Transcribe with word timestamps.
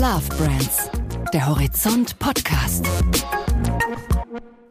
Love 0.00 0.28
Brands, 0.36 0.88
der 1.32 1.48
Horizont 1.48 2.16
Podcast. 2.20 2.86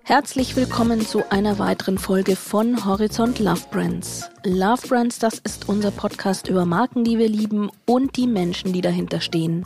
Herzlich 0.04 0.56
willkommen 0.56 1.06
zu 1.06 1.30
einer 1.30 1.60
weiteren 1.60 1.98
Folge 1.98 2.38
von 2.38 2.86
Horizont 2.86 3.40
Love 3.40 3.64
Brands. 3.70 4.30
Love 4.46 4.88
Brands, 4.88 5.20
das 5.20 5.40
ist 5.40 5.68
unser 5.68 5.92
Podcast 5.92 6.48
über 6.48 6.66
Marken, 6.66 7.04
die 7.04 7.18
wir 7.18 7.28
lieben 7.28 7.70
und 7.86 8.16
die 8.16 8.26
Menschen, 8.26 8.72
die 8.72 8.80
dahinter 8.80 9.20
stehen. 9.20 9.66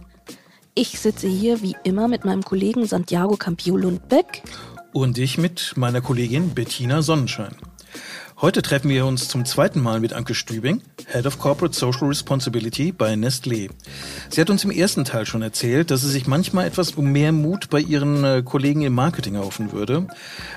Ich 0.73 1.00
sitze 1.00 1.27
hier 1.27 1.62
wie 1.62 1.75
immer 1.84 2.07
mit 2.07 2.25
meinem 2.25 2.41
Kollegen 2.41 2.88
Santiago 2.88 3.38
Campio 3.38 3.78
Lundbeck. 3.78 4.41
Und 4.93 5.20
ich 5.20 5.38
mit 5.38 5.73
meiner 5.75 6.02
Kollegin 6.02 6.55
Bettina 6.55 7.04
Sonnenschein. 7.04 7.55
Heute 8.42 8.64
treffen 8.64 8.89
wir 8.89 9.05
uns 9.05 9.28
zum 9.28 9.46
zweiten 9.46 9.80
Mal 9.80 10.00
mit 10.00 10.14
Anke 10.14 10.34
Stübing, 10.34 10.82
Head 11.05 11.28
of 11.28 11.38
Corporate 11.38 11.78
Social 11.78 12.08
Responsibility 12.08 12.91
bei 12.91 13.14
Nestlé. 13.14 13.70
Sie 14.32 14.41
hat 14.41 14.50
uns 14.50 14.64
im 14.64 14.71
ersten 14.71 15.05
Teil 15.05 15.27
schon 15.27 15.44
erzählt, 15.44 15.91
dass 15.91 16.02
sie 16.02 16.09
sich 16.09 16.26
manchmal 16.26 16.66
etwas 16.66 16.94
um 16.94 17.12
mehr 17.12 17.34
Mut 17.34 17.70
bei 17.70 17.80
ihren 17.80 18.23
äh, 18.23 18.41
Kollegen 18.44 18.82
im 18.82 18.96
Marketing 18.96 19.35
erhoffen 19.35 19.72
würde. 19.73 20.08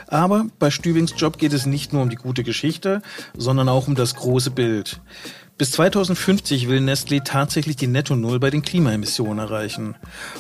Aber 0.07 0.47
bei 0.59 0.71
Stübings 0.71 1.13
Job 1.15 1.37
geht 1.37 1.53
es 1.53 1.67
nicht 1.67 1.93
nur 1.93 2.01
um 2.01 2.09
die 2.09 2.17
gute 2.17 2.43
Geschichte, 2.43 3.03
sondern 3.37 3.69
auch 3.69 3.87
um 3.87 3.95
das 3.95 4.15
große 4.15 4.51
Bild. 4.51 5.03
Bis 5.59 5.73
2050 5.73 6.69
will 6.69 6.79
Nestlé 6.79 7.23
tatsächlich 7.23 7.77
die 7.77 7.87
Netto-Null 7.87 8.41
bei 8.41 8.49
den 8.49 8.63
Klimaemissionen 8.63 9.41
erreichen. 9.41 9.95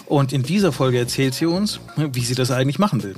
Und 0.06 0.32
in 0.32 0.44
dieser 0.44 0.72
Folge 0.72 0.98
erzählt 0.98 1.34
sie 1.34 1.44
uns, 1.44 1.78
wie 1.96 2.24
sie 2.24 2.34
das 2.34 2.50
eigentlich 2.50 2.78
machen 2.78 3.02
will. 3.02 3.16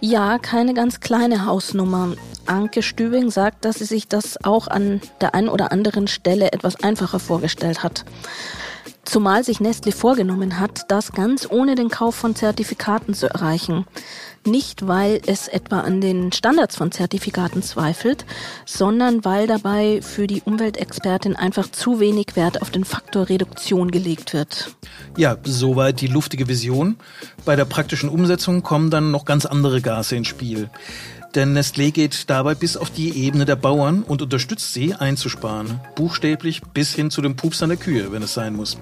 Ja, 0.00 0.38
keine 0.38 0.74
ganz 0.74 1.00
kleine 1.00 1.44
Hausnummer. 1.44 2.14
Anke 2.48 2.82
Stübing 2.82 3.30
sagt, 3.30 3.64
dass 3.64 3.76
sie 3.76 3.84
sich 3.84 4.08
das 4.08 4.44
auch 4.44 4.68
an 4.68 5.00
der 5.20 5.34
einen 5.34 5.48
oder 5.48 5.72
anderen 5.72 6.08
Stelle 6.08 6.52
etwas 6.52 6.82
einfacher 6.82 7.18
vorgestellt 7.18 7.82
hat. 7.82 8.04
Zumal 9.08 9.42
sich 9.42 9.58
Nestle 9.58 9.92
vorgenommen 9.92 10.60
hat, 10.60 10.82
das 10.88 11.12
ganz 11.12 11.48
ohne 11.50 11.76
den 11.76 11.88
Kauf 11.88 12.14
von 12.14 12.36
Zertifikaten 12.36 13.14
zu 13.14 13.26
erreichen. 13.26 13.86
Nicht, 14.44 14.86
weil 14.86 15.22
es 15.26 15.48
etwa 15.48 15.80
an 15.80 16.02
den 16.02 16.30
Standards 16.30 16.76
von 16.76 16.92
Zertifikaten 16.92 17.62
zweifelt, 17.62 18.26
sondern 18.66 19.24
weil 19.24 19.46
dabei 19.46 20.02
für 20.02 20.26
die 20.26 20.42
Umweltexpertin 20.42 21.36
einfach 21.36 21.70
zu 21.70 22.00
wenig 22.00 22.36
Wert 22.36 22.60
auf 22.60 22.68
den 22.70 22.84
Faktor 22.84 23.30
Reduktion 23.30 23.90
gelegt 23.90 24.34
wird. 24.34 24.76
Ja, 25.16 25.38
soweit 25.42 26.02
die 26.02 26.06
luftige 26.08 26.46
Vision. 26.46 26.96
Bei 27.46 27.56
der 27.56 27.64
praktischen 27.64 28.10
Umsetzung 28.10 28.62
kommen 28.62 28.90
dann 28.90 29.10
noch 29.10 29.24
ganz 29.24 29.46
andere 29.46 29.80
Gase 29.80 30.16
ins 30.16 30.28
Spiel. 30.28 30.68
Denn 31.34 31.56
Nestlé 31.56 31.90
geht 31.92 32.30
dabei 32.30 32.54
bis 32.54 32.76
auf 32.76 32.90
die 32.90 33.10
Ebene 33.16 33.44
der 33.44 33.56
Bauern 33.56 34.02
und 34.02 34.22
unterstützt 34.22 34.72
sie 34.72 34.94
einzusparen. 34.94 35.80
Buchstäblich 35.94 36.62
bis 36.72 36.94
hin 36.94 37.10
zu 37.10 37.20
dem 37.20 37.36
Pups 37.36 37.62
an 37.62 37.68
der 37.68 37.78
Kühe, 37.78 38.10
wenn 38.12 38.22
es 38.22 38.34
sein 38.34 38.56
muss. 38.56 38.78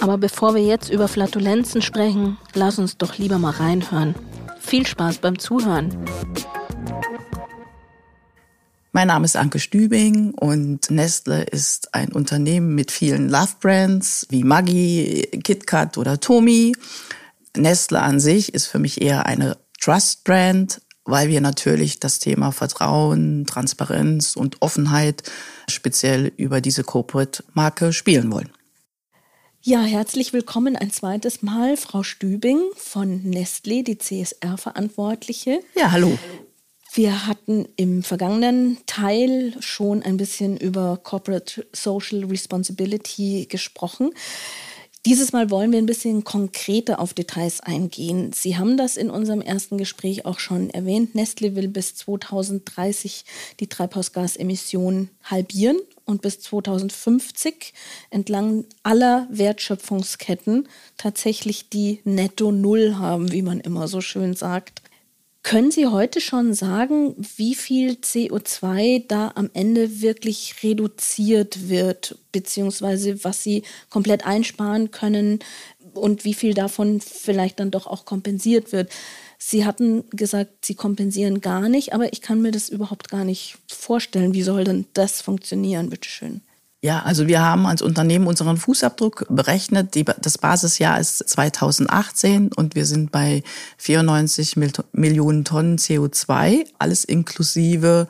Aber 0.00 0.18
bevor 0.18 0.54
wir 0.54 0.62
jetzt 0.62 0.90
über 0.90 1.08
Flatulenzen 1.08 1.82
sprechen, 1.82 2.36
lass 2.54 2.78
uns 2.78 2.98
doch 2.98 3.18
lieber 3.18 3.38
mal 3.38 3.52
reinhören. 3.52 4.14
Viel 4.60 4.86
Spaß 4.86 5.18
beim 5.18 5.38
Zuhören. 5.38 5.96
Mein 8.92 9.08
Name 9.08 9.24
ist 9.24 9.36
Anke 9.36 9.60
Stübing 9.60 10.32
und 10.34 10.90
Nestle 10.90 11.44
ist 11.44 11.94
ein 11.94 12.10
Unternehmen 12.10 12.74
mit 12.74 12.90
vielen 12.90 13.28
Love 13.28 13.52
Brands 13.60 14.26
wie 14.30 14.42
Maggi, 14.42 15.28
KitKat 15.44 15.98
oder 15.98 16.18
Tomi. 16.18 16.74
Nestle 17.56 18.00
an 18.00 18.18
sich 18.18 18.54
ist 18.54 18.66
für 18.66 18.78
mich 18.78 19.00
eher 19.00 19.26
eine 19.26 19.56
Trust 19.80 20.24
Brand, 20.24 20.80
weil 21.08 21.28
wir 21.28 21.40
natürlich 21.40 22.00
das 22.00 22.18
Thema 22.18 22.52
Vertrauen, 22.52 23.46
Transparenz 23.46 24.36
und 24.36 24.60
Offenheit 24.60 25.22
speziell 25.68 26.32
über 26.36 26.60
diese 26.60 26.84
Corporate-Marke 26.84 27.92
spielen 27.94 28.30
wollen. 28.30 28.50
Ja, 29.62 29.82
herzlich 29.82 30.32
willkommen 30.32 30.76
ein 30.76 30.90
zweites 30.90 31.42
Mal, 31.42 31.76
Frau 31.76 32.02
Stübing 32.02 32.60
von 32.76 33.22
Nestlé, 33.22 33.82
die 33.82 33.98
CSR-Verantwortliche. 33.98 35.60
Ja, 35.74 35.90
hallo. 35.92 36.18
Wir 36.92 37.26
hatten 37.26 37.66
im 37.76 38.02
vergangenen 38.02 38.78
Teil 38.86 39.54
schon 39.60 40.02
ein 40.02 40.18
bisschen 40.18 40.58
über 40.58 40.98
Corporate 41.02 41.66
Social 41.72 42.24
Responsibility 42.24 43.46
gesprochen. 43.48 44.10
Dieses 45.06 45.32
Mal 45.32 45.50
wollen 45.50 45.70
wir 45.70 45.78
ein 45.78 45.86
bisschen 45.86 46.24
konkreter 46.24 46.98
auf 46.98 47.14
Details 47.14 47.60
eingehen. 47.60 48.32
Sie 48.34 48.58
haben 48.58 48.76
das 48.76 48.96
in 48.96 49.10
unserem 49.10 49.40
ersten 49.40 49.78
Gespräch 49.78 50.26
auch 50.26 50.38
schon 50.38 50.70
erwähnt. 50.70 51.14
Nestle 51.14 51.54
will 51.54 51.68
bis 51.68 51.94
2030 51.94 53.24
die 53.60 53.68
Treibhausgasemissionen 53.68 55.10
halbieren 55.22 55.78
und 56.04 56.20
bis 56.20 56.40
2050 56.40 57.74
entlang 58.10 58.64
aller 58.82 59.28
Wertschöpfungsketten 59.30 60.68
tatsächlich 60.96 61.68
die 61.68 62.00
Netto 62.04 62.50
Null 62.50 62.96
haben, 62.96 63.30
wie 63.30 63.42
man 63.42 63.60
immer 63.60 63.86
so 63.86 64.00
schön 64.00 64.34
sagt. 64.34 64.82
Können 65.48 65.70
Sie 65.70 65.86
heute 65.86 66.20
schon 66.20 66.52
sagen, 66.52 67.14
wie 67.38 67.54
viel 67.54 67.92
CO2 67.92 69.06
da 69.08 69.32
am 69.34 69.48
Ende 69.54 70.02
wirklich 70.02 70.56
reduziert 70.62 71.70
wird, 71.70 72.18
beziehungsweise 72.32 73.24
was 73.24 73.44
Sie 73.44 73.62
komplett 73.88 74.26
einsparen 74.26 74.90
können 74.90 75.38
und 75.94 76.26
wie 76.26 76.34
viel 76.34 76.52
davon 76.52 77.00
vielleicht 77.00 77.60
dann 77.60 77.70
doch 77.70 77.86
auch 77.86 78.04
kompensiert 78.04 78.72
wird? 78.72 78.92
Sie 79.38 79.64
hatten 79.64 80.04
gesagt, 80.10 80.66
Sie 80.66 80.74
kompensieren 80.74 81.40
gar 81.40 81.70
nicht, 81.70 81.94
aber 81.94 82.12
ich 82.12 82.20
kann 82.20 82.42
mir 82.42 82.50
das 82.50 82.68
überhaupt 82.68 83.08
gar 83.08 83.24
nicht 83.24 83.56
vorstellen. 83.68 84.34
Wie 84.34 84.42
soll 84.42 84.64
denn 84.64 84.84
das 84.92 85.22
funktionieren, 85.22 85.88
bitteschön? 85.88 86.42
Ja, 86.80 87.02
also 87.02 87.26
wir 87.26 87.42
haben 87.42 87.66
als 87.66 87.82
Unternehmen 87.82 88.28
unseren 88.28 88.56
Fußabdruck 88.56 89.26
berechnet. 89.28 89.96
Die, 89.96 90.04
das 90.04 90.38
Basisjahr 90.38 91.00
ist 91.00 91.28
2018 91.28 92.52
und 92.52 92.76
wir 92.76 92.86
sind 92.86 93.10
bei 93.10 93.42
94 93.78 94.54
Millionen 94.92 95.44
Tonnen 95.44 95.78
CO2, 95.78 96.66
alles 96.78 97.04
inklusive 97.04 98.06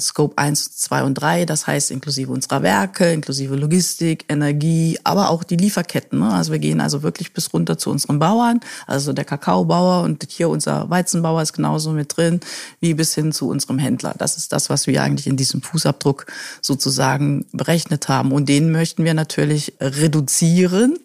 Scope 0.00 0.38
1, 0.38 0.76
2 0.76 1.02
und 1.02 1.14
3, 1.14 1.44
das 1.44 1.66
heißt 1.66 1.90
inklusive 1.90 2.30
unserer 2.30 2.62
Werke, 2.62 3.12
inklusive 3.12 3.56
Logistik, 3.56 4.24
Energie, 4.28 4.96
aber 5.02 5.30
auch 5.30 5.42
die 5.42 5.56
Lieferketten. 5.56 6.20
Ne? 6.20 6.32
Also 6.32 6.52
wir 6.52 6.60
gehen 6.60 6.80
also 6.80 7.02
wirklich 7.02 7.32
bis 7.32 7.52
runter 7.52 7.78
zu 7.78 7.90
unseren 7.90 8.20
Bauern, 8.20 8.60
also 8.86 9.12
der 9.12 9.24
Kakaobauer 9.24 10.04
und 10.04 10.24
hier 10.30 10.48
unser 10.50 10.88
Weizenbauer 10.88 11.42
ist 11.42 11.52
genauso 11.52 11.90
mit 11.90 12.16
drin, 12.16 12.40
wie 12.80 12.94
bis 12.94 13.14
hin 13.14 13.32
zu 13.32 13.48
unserem 13.48 13.78
Händler. 13.78 14.14
Das 14.16 14.36
ist 14.36 14.52
das, 14.52 14.70
was 14.70 14.86
wir 14.86 15.02
eigentlich 15.02 15.26
in 15.26 15.36
diesem 15.36 15.62
Fußabdruck 15.62 16.26
sozusagen 16.62 17.46
berechnet 17.52 18.08
haben. 18.08 18.30
Und 18.30 18.48
den 18.48 18.70
möchten 18.70 19.04
wir 19.04 19.14
natürlich 19.14 19.74
reduzieren 19.80 20.96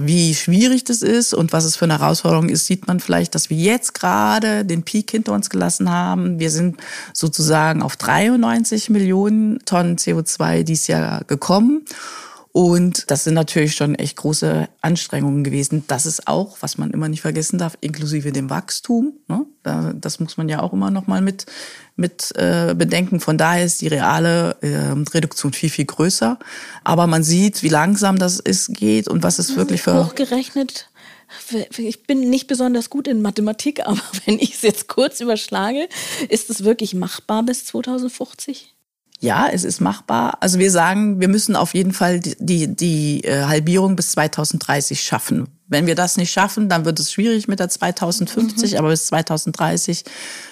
wie 0.00 0.34
schwierig 0.34 0.84
das 0.84 1.02
ist 1.02 1.34
und 1.34 1.52
was 1.52 1.64
es 1.64 1.76
für 1.76 1.86
eine 1.86 1.98
Herausforderung 1.98 2.48
ist, 2.48 2.66
sieht 2.66 2.86
man 2.86 3.00
vielleicht, 3.00 3.34
dass 3.34 3.50
wir 3.50 3.56
jetzt 3.56 3.94
gerade 3.94 4.64
den 4.64 4.84
Peak 4.84 5.10
hinter 5.10 5.32
uns 5.32 5.50
gelassen 5.50 5.90
haben. 5.90 6.38
Wir 6.38 6.50
sind 6.50 6.76
sozusagen 7.12 7.82
auf 7.82 7.96
93 7.96 8.90
Millionen 8.90 9.58
Tonnen 9.64 9.96
CO2 9.96 10.62
dieses 10.62 10.86
Jahr 10.86 11.24
gekommen. 11.24 11.84
Und 12.52 13.10
das 13.10 13.24
sind 13.24 13.32
natürlich 13.32 13.74
schon 13.74 13.94
echt 13.94 14.18
große 14.18 14.68
Anstrengungen 14.82 15.42
gewesen. 15.42 15.84
Das 15.88 16.04
ist 16.04 16.28
auch, 16.28 16.58
was 16.60 16.76
man 16.76 16.90
immer 16.90 17.08
nicht 17.08 17.22
vergessen 17.22 17.58
darf, 17.58 17.78
inklusive 17.80 18.30
dem 18.30 18.50
Wachstum. 18.50 19.14
Ne? 19.26 19.46
Das 19.94 20.20
muss 20.20 20.36
man 20.36 20.50
ja 20.50 20.60
auch 20.60 20.74
immer 20.74 20.90
noch 20.90 21.06
mal 21.06 21.22
mit, 21.22 21.46
mit 21.96 22.30
äh, 22.36 22.74
bedenken. 22.76 23.20
Von 23.20 23.38
daher 23.38 23.64
ist 23.64 23.80
die 23.80 23.88
reale 23.88 24.56
äh, 24.60 24.92
Reduktion 25.14 25.54
viel, 25.54 25.70
viel 25.70 25.86
größer. 25.86 26.38
Aber 26.84 27.06
man 27.06 27.24
sieht, 27.24 27.62
wie 27.62 27.70
langsam 27.70 28.18
das 28.18 28.38
ist, 28.38 28.74
geht 28.74 29.08
und 29.08 29.22
was 29.22 29.38
es 29.38 29.56
wirklich 29.56 29.80
für... 29.80 30.04
Hochgerechnet 30.04 30.88
ich 31.78 32.02
bin 32.04 32.30
nicht 32.30 32.46
besonders 32.46 32.90
gut 32.90 33.08
in 33.08 33.22
Mathematik, 33.22 33.80
aber 33.86 34.00
wenn 34.24 34.38
ich 34.38 34.54
es 34.54 34.62
jetzt 34.62 34.88
kurz 34.88 35.20
überschlage, 35.20 35.88
ist 36.28 36.50
es 36.50 36.64
wirklich 36.64 36.94
machbar 36.94 37.42
bis 37.42 37.64
2050? 37.66 38.71
Ja, 39.22 39.48
es 39.48 39.62
ist 39.62 39.80
machbar. 39.80 40.38
Also 40.40 40.58
wir 40.58 40.72
sagen, 40.72 41.20
wir 41.20 41.28
müssen 41.28 41.54
auf 41.54 41.74
jeden 41.74 41.92
Fall 41.92 42.18
die, 42.18 42.34
die, 42.40 42.74
die 42.74 43.20
äh, 43.24 43.44
Halbierung 43.44 43.94
bis 43.94 44.10
2030 44.10 45.00
schaffen. 45.00 45.46
Wenn 45.68 45.86
wir 45.86 45.94
das 45.94 46.16
nicht 46.16 46.30
schaffen, 46.30 46.68
dann 46.68 46.84
wird 46.84 47.00
es 47.00 47.12
schwierig 47.12 47.48
mit 47.48 47.60
der 47.60 47.68
2050, 47.68 48.72
mhm. 48.72 48.78
aber 48.78 48.88
bis 48.88 49.06
2030 49.06 50.04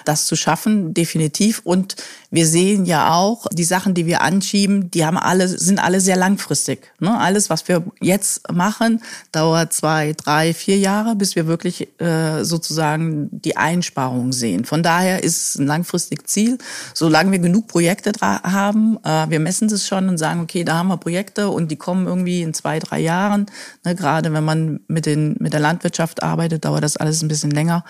das 0.05 0.25
zu 0.25 0.35
schaffen, 0.35 0.93
definitiv. 0.93 1.61
Und 1.63 1.95
wir 2.31 2.47
sehen 2.47 2.85
ja 2.85 3.13
auch, 3.13 3.45
die 3.51 3.63
Sachen, 3.63 3.93
die 3.93 4.05
wir 4.05 4.21
anschieben, 4.21 4.89
die 4.89 5.05
haben 5.05 5.17
alle, 5.17 5.47
sind 5.47 5.79
alle 5.79 5.99
sehr 6.01 6.15
langfristig. 6.15 6.91
Ne? 6.99 7.17
Alles, 7.19 7.49
was 7.49 7.67
wir 7.67 7.83
jetzt 7.99 8.51
machen, 8.51 9.01
dauert 9.31 9.73
zwei, 9.73 10.13
drei, 10.13 10.53
vier 10.53 10.77
Jahre, 10.77 11.15
bis 11.15 11.35
wir 11.35 11.45
wirklich 11.45 11.89
äh, 11.99 12.43
sozusagen 12.43 13.29
die 13.31 13.57
Einsparungen 13.57 14.31
sehen. 14.31 14.65
Von 14.65 14.81
daher 14.81 15.23
ist 15.23 15.49
es 15.49 15.55
ein 15.59 15.67
langfristiges 15.67 16.25
Ziel. 16.25 16.57
Solange 16.93 17.31
wir 17.31 17.39
genug 17.39 17.67
Projekte 17.67 18.11
haben, 18.21 18.97
äh, 19.03 19.29
wir 19.29 19.39
messen 19.39 19.67
das 19.67 19.85
schon 19.85 20.07
und 20.09 20.17
sagen, 20.17 20.41
okay, 20.41 20.63
da 20.63 20.75
haben 20.75 20.87
wir 20.87 20.97
Projekte 20.97 21.49
und 21.49 21.69
die 21.69 21.75
kommen 21.75 22.07
irgendwie 22.07 22.41
in 22.41 22.53
zwei, 22.53 22.79
drei 22.79 22.99
Jahren. 22.99 23.45
Ne? 23.83 23.93
Gerade 23.95 24.31
wenn 24.33 24.43
man 24.43 24.79
mit 24.87 25.00
den, 25.01 25.35
mit 25.39 25.53
der 25.53 25.59
Landwirtschaft 25.59 26.23
arbeitet, 26.23 26.65
dauert 26.65 26.83
das 26.83 26.97
alles 26.97 27.21
ein 27.21 27.27
bisschen 27.27 27.51
länger, 27.51 27.83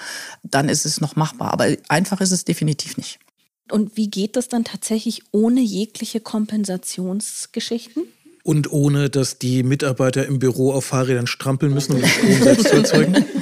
dann 0.44 0.70
ist 0.70 0.86
es 0.86 1.02
noch 1.02 1.16
machbar. 1.16 1.52
Aber 1.54 1.68
einfach 1.88 2.22
ist 2.22 2.32
es 2.32 2.46
definitiv 2.46 2.98
nicht. 2.98 3.20
Und 3.72 3.96
wie 3.96 4.10
geht 4.10 4.36
das 4.36 4.50
dann 4.50 4.64
tatsächlich 4.64 5.24
ohne 5.32 5.62
jegliche 5.62 6.20
Kompensationsgeschichten? 6.20 8.04
Und 8.44 8.72
ohne, 8.72 9.10
dass 9.10 9.38
die 9.38 9.62
Mitarbeiter 9.62 10.26
im 10.26 10.40
Büro 10.40 10.74
auf 10.74 10.86
Fahrrädern 10.86 11.28
strampeln 11.28 11.74
müssen, 11.74 11.94
um 11.94 12.02
den 12.02 12.10
Strom 12.10 12.42
selbst 12.42 12.68
zu 12.70 12.76
erzeugen? 12.76 13.26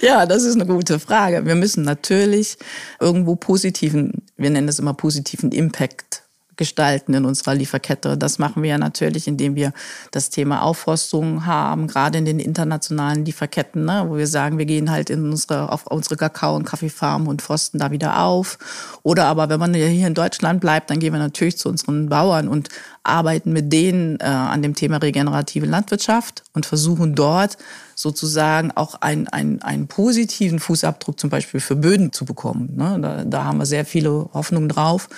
Ja, 0.00 0.24
das 0.24 0.44
ist 0.44 0.54
eine 0.54 0.66
gute 0.66 0.98
Frage. 0.98 1.46
Wir 1.46 1.54
müssen 1.54 1.82
natürlich 1.82 2.58
irgendwo 3.00 3.34
positiven, 3.34 4.22
wir 4.36 4.50
nennen 4.50 4.68
es 4.68 4.78
immer 4.78 4.94
positiven 4.94 5.52
Impact 5.52 6.22
gestalten 6.56 7.14
in 7.14 7.24
unserer 7.24 7.54
Lieferkette. 7.54 8.16
Das 8.16 8.38
machen 8.38 8.62
wir 8.62 8.70
ja 8.70 8.78
natürlich, 8.78 9.28
indem 9.28 9.54
wir 9.54 9.72
das 10.10 10.30
Thema 10.30 10.62
Aufforstung 10.62 11.46
haben, 11.46 11.86
gerade 11.86 12.18
in 12.18 12.24
den 12.24 12.38
internationalen 12.38 13.24
Lieferketten, 13.24 13.84
ne, 13.84 14.04
wo 14.06 14.16
wir 14.16 14.26
sagen, 14.26 14.58
wir 14.58 14.66
gehen 14.66 14.90
halt 14.90 15.10
in 15.10 15.30
unsere, 15.30 15.70
auf 15.72 15.86
unsere 15.86 16.16
Kakao- 16.16 16.56
und 16.56 16.64
Kaffeefarmen 16.64 17.28
und 17.28 17.42
forsten 17.42 17.78
da 17.78 17.90
wieder 17.90 18.20
auf. 18.20 18.58
Oder 19.02 19.26
aber, 19.26 19.48
wenn 19.48 19.60
man 19.60 19.74
hier 19.74 20.06
in 20.06 20.14
Deutschland 20.14 20.60
bleibt, 20.60 20.90
dann 20.90 20.98
gehen 20.98 21.12
wir 21.12 21.20
natürlich 21.20 21.58
zu 21.58 21.68
unseren 21.68 22.08
Bauern 22.08 22.48
und 22.48 22.68
arbeiten 23.02 23.52
mit 23.52 23.72
denen 23.72 24.18
äh, 24.20 24.24
an 24.24 24.62
dem 24.62 24.74
Thema 24.74 24.98
regenerative 24.98 25.66
Landwirtschaft 25.66 26.42
und 26.54 26.66
versuchen 26.66 27.14
dort 27.14 27.56
sozusagen 27.96 28.72
auch 28.72 28.96
einen, 29.00 29.26
einen, 29.28 29.62
einen 29.62 29.88
positiven 29.88 30.60
Fußabdruck 30.60 31.18
zum 31.18 31.30
Beispiel 31.30 31.60
für 31.60 31.76
Böden 31.76 32.12
zu 32.12 32.26
bekommen. 32.26 32.76
Ne? 32.76 32.98
Da, 33.00 33.24
da 33.24 33.44
haben 33.44 33.58
wir 33.58 33.64
sehr 33.64 33.86
viele 33.86 34.28
Hoffnungen 34.34 34.68
drauf, 34.68 35.08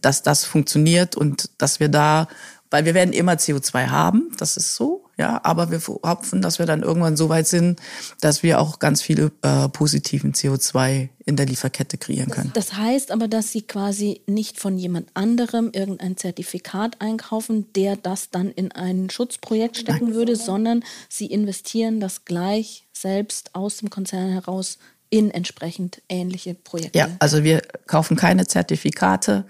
dass 0.00 0.22
das 0.22 0.46
funktioniert 0.46 1.14
und 1.14 1.50
dass 1.58 1.78
wir 1.78 1.90
da, 1.90 2.26
weil 2.70 2.86
wir 2.86 2.94
werden 2.94 3.12
immer 3.12 3.34
CO2 3.34 3.88
haben, 3.88 4.32
das 4.38 4.56
ist 4.56 4.74
so, 4.74 5.04
ja, 5.18 5.40
aber 5.44 5.70
wir 5.70 5.80
hoffen, 6.02 6.42
dass 6.42 6.58
wir 6.58 6.66
dann 6.66 6.82
irgendwann 6.82 7.16
so 7.16 7.30
weit 7.30 7.46
sind, 7.46 7.80
dass 8.20 8.42
wir 8.42 8.60
auch 8.60 8.78
ganz 8.78 9.00
viele 9.00 9.32
äh, 9.40 9.68
positiven 9.68 10.34
CO2 10.34 11.08
in 11.24 11.36
der 11.36 11.46
Lieferkette 11.46 11.96
kreieren 11.96 12.30
können. 12.30 12.50
Das 12.54 12.74
heißt 12.74 13.10
aber, 13.10 13.26
dass 13.26 13.50
Sie 13.50 13.62
quasi 13.62 14.20
nicht 14.26 14.60
von 14.60 14.76
jemand 14.76 15.08
anderem 15.14 15.70
irgendein 15.72 16.18
Zertifikat 16.18 17.00
einkaufen, 17.00 17.72
der 17.74 17.96
das 17.96 18.30
dann 18.30 18.50
in 18.50 18.72
ein 18.72 19.08
Schutzprojekt 19.08 19.78
stecken 19.78 20.06
Nein. 20.06 20.14
würde, 20.14 20.36
sondern 20.36 20.84
Sie 21.08 21.26
investieren 21.26 21.98
das 21.98 22.26
gleich 22.26 22.86
selbst 22.92 23.54
aus 23.54 23.78
dem 23.78 23.88
Konzern 23.88 24.30
heraus 24.30 24.78
in 25.08 25.30
entsprechend 25.30 26.02
ähnliche 26.10 26.54
Projekte. 26.54 26.98
Ja, 26.98 27.08
also 27.20 27.42
wir 27.42 27.62
kaufen 27.86 28.16
keine 28.16 28.46
Zertifikate. 28.46 29.46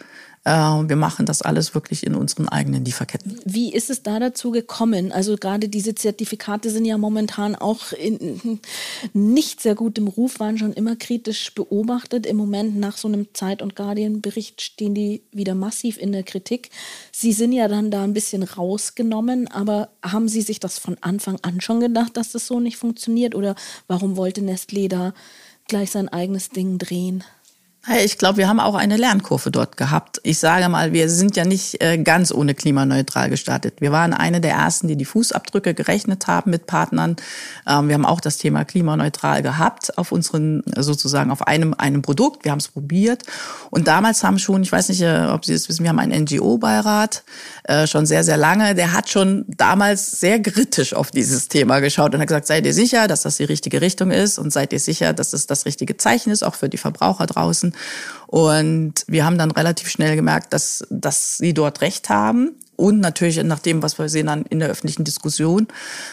Äh, 0.47 0.89
wir 0.89 0.95
machen 0.95 1.27
das 1.27 1.43
alles 1.43 1.75
wirklich 1.75 2.07
in 2.07 2.15
unseren 2.15 2.49
eigenen 2.49 2.85
Lieferketten. 2.85 3.41
Wie 3.45 3.75
ist 3.75 3.91
es 3.91 4.05
da 4.05 4.21
dazu 4.21 4.53
gekommen? 4.53 5.11
Also 5.11 5.37
gerade 5.37 5.69
diese 5.69 5.97
Zertifikate 5.97 6.71
sind 6.71 6.85
ja 6.85 6.97
momentan 6.99 7.57
auch 7.57 7.91
in 7.93 8.61
nicht 9.13 9.61
sehr 9.61 9.75
gutem 9.75 10.07
Ruf, 10.07 10.39
waren 10.39 10.57
schon 10.57 10.73
immer 10.73 10.95
kritisch 10.95 11.53
beobachtet. 11.53 12.27
Im 12.27 12.37
Moment 12.37 12.77
nach 12.77 12.97
so 12.97 13.09
einem 13.09 13.27
Zeit- 13.35 13.61
und 13.61 13.75
Guardian-Bericht 13.75 14.63
stehen 14.63 14.95
die 14.95 15.25
wieder 15.33 15.57
massiv 15.57 15.99
in 15.99 16.13
der 16.13 16.23
Kritik. 16.23 16.71
Sie 17.11 17.33
sind 17.33 17.51
ja 17.51 17.67
dann 17.67 17.91
da 17.91 18.05
ein 18.05 18.15
bisschen 18.15 18.45
rausgenommen, 18.45 19.49
aber 19.49 19.89
haben 20.01 20.29
Sie 20.29 20.43
sich 20.43 20.61
das 20.61 20.79
von 20.79 20.97
Anfang 21.01 21.41
an 21.43 21.61
schon 21.61 21.81
gedacht, 21.81 22.17
dass 22.17 22.31
das 22.31 22.47
so 22.47 22.61
nicht 22.61 22.77
funktioniert? 22.77 23.35
Oder 23.35 23.57
warum 23.89 24.17
wollte 24.17 24.43
Nestlé 24.43 24.89
da 24.89 25.13
gleich 25.67 25.91
sein 25.91 26.09
eigenes 26.09 26.51
Ding 26.51 26.79
drehen? 26.79 27.25
Ich 27.89 28.19
glaube, 28.19 28.39
wir 28.39 28.49
haben 28.49 28.59
auch 28.59 28.75
eine 28.75 28.97
Lernkurve 28.97 29.53
dort 29.53 29.77
gehabt. 29.77 30.21
Ich 30.25 30.41
sage 30.41 30.69
mal, 30.69 30.93
wir 30.93 31.09
sind 31.09 31.37
ja 31.37 31.45
nicht 31.45 31.81
äh, 31.81 31.99
ganz 31.99 32.33
ohne 32.33 32.53
klimaneutral 32.57 33.31
gestartet. 33.31 33.81
Wir 33.81 33.93
waren 33.93 34.13
eine 34.13 34.41
der 34.41 34.55
ersten, 34.55 34.89
die 34.89 34.97
die 34.97 35.05
Fußabdrücke 35.05 35.73
gerechnet 35.73 36.27
haben 36.27 36.51
mit 36.51 36.67
Partnern. 36.67 37.15
Ähm, 37.65 37.87
wir 37.87 37.95
haben 37.95 38.05
auch 38.05 38.21
das 38.21 38.39
Thema 38.39 38.65
klimaneutral 38.65 39.41
gehabt 39.41 39.97
auf 39.99 40.11
unseren, 40.11 40.65
sozusagen 40.77 41.31
auf 41.31 41.47
einem, 41.47 41.75
einem 41.79 42.03
Produkt. 42.03 42.45
Wir 42.45 42.51
haben 42.51 42.59
es 42.59 42.67
probiert. 42.67 43.23
Und 43.71 43.87
damals 43.87 44.25
haben 44.25 44.41
schon, 44.41 44.65
ich 44.65 44.73
weiß 44.73 44.89
nicht, 44.89 45.03
äh, 45.03 45.29
ob 45.31 45.45
Sie 45.45 45.53
das 45.53 45.69
wissen, 45.69 45.85
wir 45.85 45.91
haben 45.91 46.01
einen 46.01 46.25
NGO-Beirat, 46.25 47.23
äh, 47.65 47.87
schon 47.87 48.05
sehr, 48.05 48.25
sehr 48.25 48.37
lange. 48.37 48.75
Der 48.75 48.95
hat 48.95 49.11
schon 49.11 49.45
damals 49.47 50.19
sehr 50.19 50.43
kritisch 50.43 50.93
auf 50.93 51.13
dieses 51.13 51.47
Thema 51.47 51.79
geschaut 51.79 52.13
und 52.15 52.21
hat 52.21 52.27
gesagt, 52.27 52.49
seid 52.49 52.67
ihr 52.67 52.75
sicher, 52.75 53.07
dass 53.07 53.23
das 53.23 53.37
die 53.37 53.45
richtige 53.45 53.81
Richtung 53.81 54.11
ist? 54.11 54.41
Und 54.41 54.53
seid 54.53 54.73
ihr 54.73 54.81
sicher, 54.81 55.13
dass 55.13 55.33
es 55.33 55.47
das 55.47 55.67
richtige 55.67 55.97
Zeichen 55.97 56.33
ist, 56.33 56.43
auch 56.43 56.57
für 56.57 56.69
die 56.69 56.79
Verbraucher 56.79 57.27
draußen? 57.27 57.76
Und 58.27 59.05
wir 59.07 59.25
haben 59.25 59.39
dann 59.39 59.51
relativ 59.51 59.89
schnell 59.89 60.17
gemerkt, 60.17 60.53
dass, 60.53 60.87
dass 60.91 61.39
sie 61.39 61.55
dort 61.55 61.81
recht 61.81 62.09
haben. 62.09 62.57
Und 62.77 63.01
natürlich 63.01 63.43
nach 63.43 63.61
dem, 63.61 63.83
was 63.83 63.99
wir 63.99 64.09
sehen 64.09 64.27
dann 64.27 64.43
in 64.43 64.59
der 64.59 64.69
öffentlichen 64.69 65.05
Diskussion, 65.05 65.69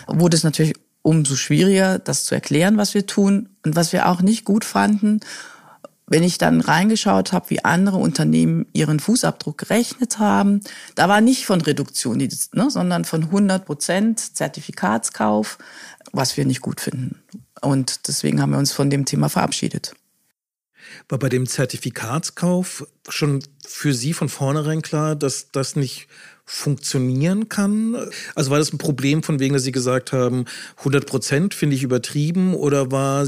wurde 0.08 0.38
es 0.38 0.44
natürlich 0.44 0.76
umso 1.02 1.36
schwieriger, 1.36 2.00
das 2.00 2.24
zu 2.26 2.36
erklären, 2.36 2.78
was 2.78 2.94
wir 2.94 3.06
tun. 3.06 3.50
Und 3.66 3.76
was 3.76 3.94
wir 3.94 4.08
auch 4.08 4.22
nicht 4.22 4.46
gut 4.46 4.64
fanden, 4.64 5.20
wenn 6.08 6.24
ich 6.24 6.38
dann 6.38 6.62
reingeschaut 6.62 7.32
habe, 7.32 7.50
wie 7.50 7.64
andere 7.64 7.98
Unternehmen 7.98 8.66
ihren 8.74 9.00
Fußabdruck 9.00 9.58
gerechnet 9.58 10.20
haben, 10.20 10.60
da 10.96 11.08
war 11.08 11.22
nicht 11.22 11.46
von 11.46 11.62
Reduktion, 11.62 12.18
ne, 12.18 12.70
sondern 12.70 13.06
von 13.06 13.24
100 13.24 13.66
Prozent 13.66 14.20
Zertifikatskauf, 14.20 15.58
was 16.12 16.36
wir 16.38 16.46
nicht 16.46 16.62
gut 16.62 16.82
finden. 16.82 17.20
Und 17.62 18.08
deswegen 18.08 18.42
haben 18.42 18.52
wir 18.52 18.60
uns 18.60 18.74
von 18.74 18.90
dem 18.90 19.06
Thema 19.06 19.30
verabschiedet. 19.30 19.96
War 21.10 21.20
bei 21.20 21.30
dem 21.30 21.48
Zertifikatskauf 21.48 22.86
schon 23.10 23.44
für 23.66 23.94
Sie 23.94 24.14
von 24.14 24.30
vornherein 24.30 24.82
klar, 24.82 25.16
dass 25.16 25.52
das 25.52 25.76
nicht 25.76 26.08
funktionieren 26.46 27.48
kann? 27.50 27.96
Also 28.36 28.52
war 28.52 28.60
das 28.60 28.74
ein 28.74 28.78
Problem 28.78 29.24
von 29.24 29.40
wegen, 29.40 29.54
dass 29.54 29.64
Sie 29.64 29.72
gesagt 29.72 30.12
haben, 30.12 30.46
100 30.80 31.06
Prozent 31.06 31.54
finde 31.54 31.76
ich 31.76 31.84
übertrieben 31.84 32.54
oder 32.54 32.92
war 32.92 33.28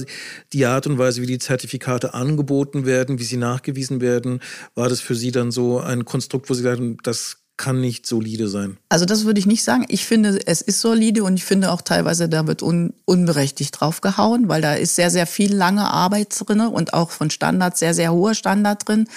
die 0.54 0.66
Art 0.66 0.88
und 0.88 0.98
Weise, 0.98 1.22
wie 1.22 1.28
die 1.28 1.40
Zertifikate 1.40 2.14
angeboten 2.14 2.86
werden, 2.86 3.20
wie 3.20 3.24
sie 3.24 3.38
nachgewiesen 3.38 4.02
werden, 4.02 4.42
war 4.74 4.90
das 4.90 5.00
für 5.02 5.16
Sie 5.16 5.32
dann 5.32 5.52
so 5.52 5.80
ein 5.80 6.06
Konstrukt, 6.06 6.50
wo 6.50 6.54
Sie 6.54 6.64
sagen, 6.64 6.98
das 7.04 7.45
kann 7.57 7.80
nicht 7.80 8.06
solide 8.06 8.50
sein. 8.50 8.78
Also 8.90 9.06
das 9.06 9.24
würde 9.24 9.40
ich 9.40 9.46
nicht 9.46 9.63
sagen. 9.63 9.86
Ich 9.88 10.06
finde, 10.06 10.40
es 10.46 10.62
ist 10.62 10.81
solide 10.81 11.24
und 11.24 11.36
ich 11.36 11.46
finde 11.46 11.72
auch 11.72 11.81
teilweise, 11.81 12.28
da 12.28 12.48
wird 12.48 12.62
un, 12.62 12.94
unberechtigt 13.06 13.80
draufgehauen, 13.80 14.50
weil 14.50 14.62
da 14.62 14.74
ist 14.74 14.96
sehr, 14.96 15.10
sehr 15.10 15.25
viel 15.25 15.56
lange 15.56 15.90
Arbeit 15.90 16.36
drin 16.38 16.60
und 16.60 16.94
auch 16.94 17.12
von 17.12 17.30
Standards 17.30 17.80
sehr, 17.80 17.94
sehr 17.94 18.12
hoher 18.12 18.36
Standard 18.36 18.88
drin 18.88 19.07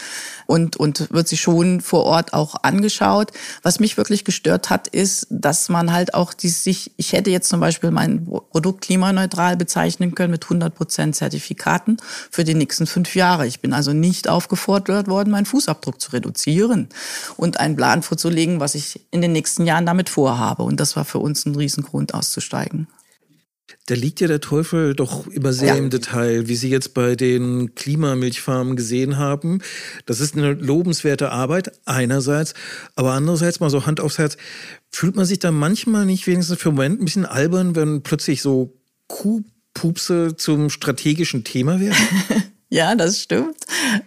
und, 0.46 0.76
und 0.76 1.12
wird 1.12 1.26
sich 1.26 1.40
schon 1.40 1.80
vor 1.80 2.04
Ort 2.04 2.32
auch 2.32 2.54
angeschaut. 2.62 3.32
Was 3.62 3.80
mich 3.80 3.96
wirklich 3.96 4.24
gestört 4.24 4.70
hat, 4.70 4.86
ist, 4.86 5.26
dass 5.30 5.68
man 5.68 5.92
halt 5.92 6.14
auch 6.14 6.32
die 6.32 6.48
sich, 6.48 6.92
ich 6.96 7.12
hätte 7.12 7.30
jetzt 7.30 7.48
zum 7.48 7.58
Beispiel 7.58 7.90
mein 7.90 8.24
Produkt 8.24 8.82
klimaneutral 8.82 9.56
bezeichnen 9.56 10.14
können 10.14 10.30
mit 10.30 10.44
100 10.44 10.74
Prozent 10.74 11.16
Zertifikaten 11.16 11.96
für 12.30 12.44
die 12.44 12.54
nächsten 12.54 12.86
fünf 12.86 13.16
Jahre. 13.16 13.46
Ich 13.48 13.60
bin 13.60 13.72
also 13.72 13.92
nicht 13.92 14.28
aufgefordert 14.28 15.08
worden, 15.08 15.30
meinen 15.30 15.46
Fußabdruck 15.46 16.00
zu 16.00 16.12
reduzieren 16.12 16.88
und 17.36 17.58
einen 17.58 17.74
Plan 17.74 18.02
zu 18.02 18.27
vorzulegen, 18.28 18.60
was 18.60 18.74
ich 18.74 19.00
in 19.10 19.22
den 19.22 19.32
nächsten 19.32 19.64
Jahren 19.64 19.86
damit 19.86 20.08
vorhabe. 20.08 20.62
Und 20.62 20.78
das 20.80 20.96
war 20.96 21.04
für 21.04 21.18
uns 21.18 21.46
ein 21.46 21.54
Riesengrund 21.54 22.14
auszusteigen. 22.14 22.86
Da 23.86 23.94
liegt 23.94 24.20
ja 24.20 24.28
der 24.28 24.40
Teufel 24.40 24.94
doch 24.94 25.26
immer 25.28 25.52
sehr 25.52 25.68
ja. 25.68 25.76
im 25.76 25.88
Detail, 25.88 26.46
wie 26.48 26.56
Sie 26.56 26.68
jetzt 26.68 26.92
bei 26.92 27.16
den 27.16 27.74
Klimamilchfarmen 27.74 28.76
gesehen 28.76 29.16
haben. 29.16 29.60
Das 30.04 30.20
ist 30.20 30.36
eine 30.36 30.52
lobenswerte 30.52 31.30
Arbeit 31.30 31.72
einerseits, 31.86 32.52
aber 32.96 33.12
andererseits 33.12 33.60
mal 33.60 33.70
so 33.70 33.86
Hand 33.86 34.00
aufs 34.00 34.18
Herz, 34.18 34.36
fühlt 34.90 35.16
man 35.16 35.24
sich 35.24 35.38
da 35.38 35.50
manchmal 35.50 36.04
nicht 36.04 36.26
wenigstens 36.26 36.58
für 36.58 36.68
einen 36.68 36.76
Moment 36.76 37.00
ein 37.00 37.04
bisschen 37.04 37.26
albern, 37.26 37.76
wenn 37.76 38.02
plötzlich 38.02 38.42
so 38.42 38.74
Kuhpupse 39.06 40.36
zum 40.36 40.68
strategischen 40.68 41.44
Thema 41.44 41.80
werden? 41.80 41.96
Ja, 42.70 42.94
das 42.94 43.22
stimmt. 43.22 43.56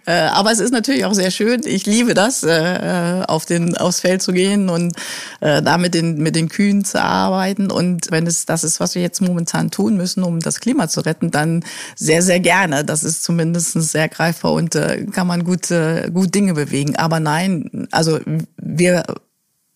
Äh, 0.05 0.11
aber 0.11 0.51
es 0.51 0.59
ist 0.59 0.71
natürlich 0.71 1.05
auch 1.05 1.15
sehr 1.15 1.31
schön. 1.31 1.61
Ich 1.65 1.87
liebe 1.87 2.13
das, 2.13 2.43
äh, 2.43 3.23
auf 3.27 3.45
den, 3.47 3.75
aufs 3.75 4.01
Feld 4.01 4.21
zu 4.21 4.33
gehen 4.33 4.69
und 4.69 4.95
äh, 5.39 5.63
da 5.63 5.79
mit 5.79 5.95
den, 5.95 6.19
mit 6.19 6.35
den 6.35 6.47
Kühen 6.47 6.85
zu 6.85 7.01
arbeiten. 7.01 7.71
Und 7.71 8.11
wenn 8.11 8.27
es 8.27 8.45
das 8.45 8.63
ist, 8.63 8.79
was 8.79 8.93
wir 8.93 9.01
jetzt 9.01 9.19
momentan 9.19 9.71
tun 9.71 9.97
müssen, 9.97 10.21
um 10.21 10.39
das 10.39 10.59
Klima 10.59 10.87
zu 10.89 11.01
retten, 11.01 11.31
dann 11.31 11.63
sehr, 11.95 12.21
sehr 12.21 12.39
gerne. 12.39 12.85
Das 12.85 13.03
ist 13.03 13.23
zumindest 13.23 13.71
sehr 13.73 14.07
greifbar 14.09 14.53
und 14.53 14.77
kann 15.11 15.25
man 15.25 15.43
gut, 15.43 15.69
gut 16.13 16.35
Dinge 16.35 16.53
bewegen. 16.53 16.95
Aber 16.97 17.19
nein, 17.19 17.87
also 17.91 18.19
wir 18.57 19.03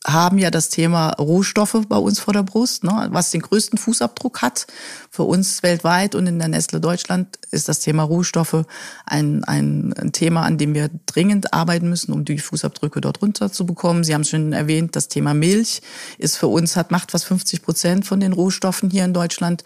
haben 0.06 0.38
ja 0.38 0.52
das 0.52 0.70
Thema 0.70 1.10
Rohstoffe 1.14 1.82
bei 1.90 1.98
uns 1.98 2.20
vor 2.20 2.34
der 2.34 2.44
Brust, 2.44 2.84
ne, 2.84 3.08
was 3.12 3.32
den 3.32 3.42
größten 3.42 3.80
Fußabdruck 3.80 4.44
hat. 4.44 4.68
Für 5.10 5.24
uns 5.24 5.64
weltweit 5.64 6.14
und 6.14 6.28
in 6.28 6.38
der 6.38 6.48
Nestle 6.48 6.80
Deutschland 6.80 7.40
ist 7.50 7.68
das 7.68 7.80
Thema 7.80 8.04
Rohstoffe 8.04 8.66
ein, 9.06 9.44
ein, 9.46 9.94
ein 9.94 10.12
Thema, 10.12 10.44
an 10.44 10.60
dem 10.60 10.76
wir 10.76 10.92
dringend 11.08 11.54
arbeiten 11.54 11.90
müssen, 11.90 12.14
um 12.14 12.24
die 12.24 12.38
Fußabdrücke 12.38 13.02
dort 13.02 13.24
runter 13.24 13.52
zu 13.52 13.66
bekommen. 13.66 14.04
Sie 14.04 14.14
haben 14.14 14.22
es 14.22 14.30
schon 14.30 14.54
erwähnt, 14.54 14.96
das 14.96 15.08
Thema 15.08 15.34
Milch 15.34 15.82
ist 16.20 16.38
für 16.38 16.48
uns, 16.48 16.76
hat 16.76 16.92
macht 16.92 17.12
fast 17.12 17.26
50 17.26 17.64
Prozent 17.64 18.06
von 18.06 18.20
den 18.20 18.34
Rohstoffen 18.34 18.92
hier 18.92 19.06
in 19.06 19.14
Deutschland 19.14 19.64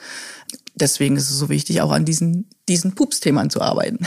deswegen 0.79 1.15
ist 1.15 1.29
es 1.29 1.37
so 1.37 1.49
wichtig, 1.49 1.81
auch 1.81 1.91
an 1.91 2.05
diesen, 2.05 2.49
diesen 2.69 2.93
Pups-Themen 2.93 3.49
zu 3.49 3.61
arbeiten. 3.61 4.05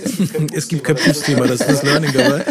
es 0.54 0.68
gibt 0.68 0.84
kein 0.84 0.96
Pups-Thema, 0.96 1.46
das 1.46 1.60
ist 1.60 1.68
das 1.68 1.82
Learning 1.82 2.12
dabei. 2.12 2.44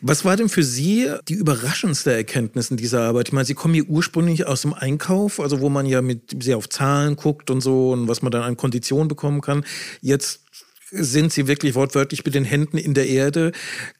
Was 0.00 0.24
war 0.24 0.36
denn 0.36 0.48
für 0.48 0.62
Sie 0.62 1.08
die 1.28 1.34
überraschendste 1.34 2.12
Erkenntnis 2.12 2.70
in 2.70 2.76
dieser 2.76 3.02
Arbeit? 3.02 3.28
Ich 3.28 3.32
meine, 3.32 3.44
Sie 3.44 3.54
kommen 3.54 3.74
hier 3.74 3.88
ursprünglich 3.88 4.46
aus 4.46 4.62
dem 4.62 4.72
Einkauf, 4.72 5.38
also 5.38 5.60
wo 5.60 5.68
man 5.68 5.86
ja 5.86 6.02
mit 6.02 6.42
sehr 6.42 6.56
auf 6.56 6.68
Zahlen 6.68 7.16
guckt 7.16 7.50
und 7.50 7.60
so 7.60 7.92
und 7.92 8.08
was 8.08 8.22
man 8.22 8.32
dann 8.32 8.42
an 8.42 8.56
Konditionen 8.56 9.08
bekommen 9.08 9.42
kann. 9.42 9.64
Jetzt 10.00 10.40
sind 10.92 11.32
sie 11.32 11.46
wirklich 11.46 11.74
wortwörtlich 11.74 12.24
mit 12.24 12.34
den 12.34 12.44
Händen 12.44 12.76
in 12.76 12.92
der 12.92 13.08
Erde. 13.08 13.52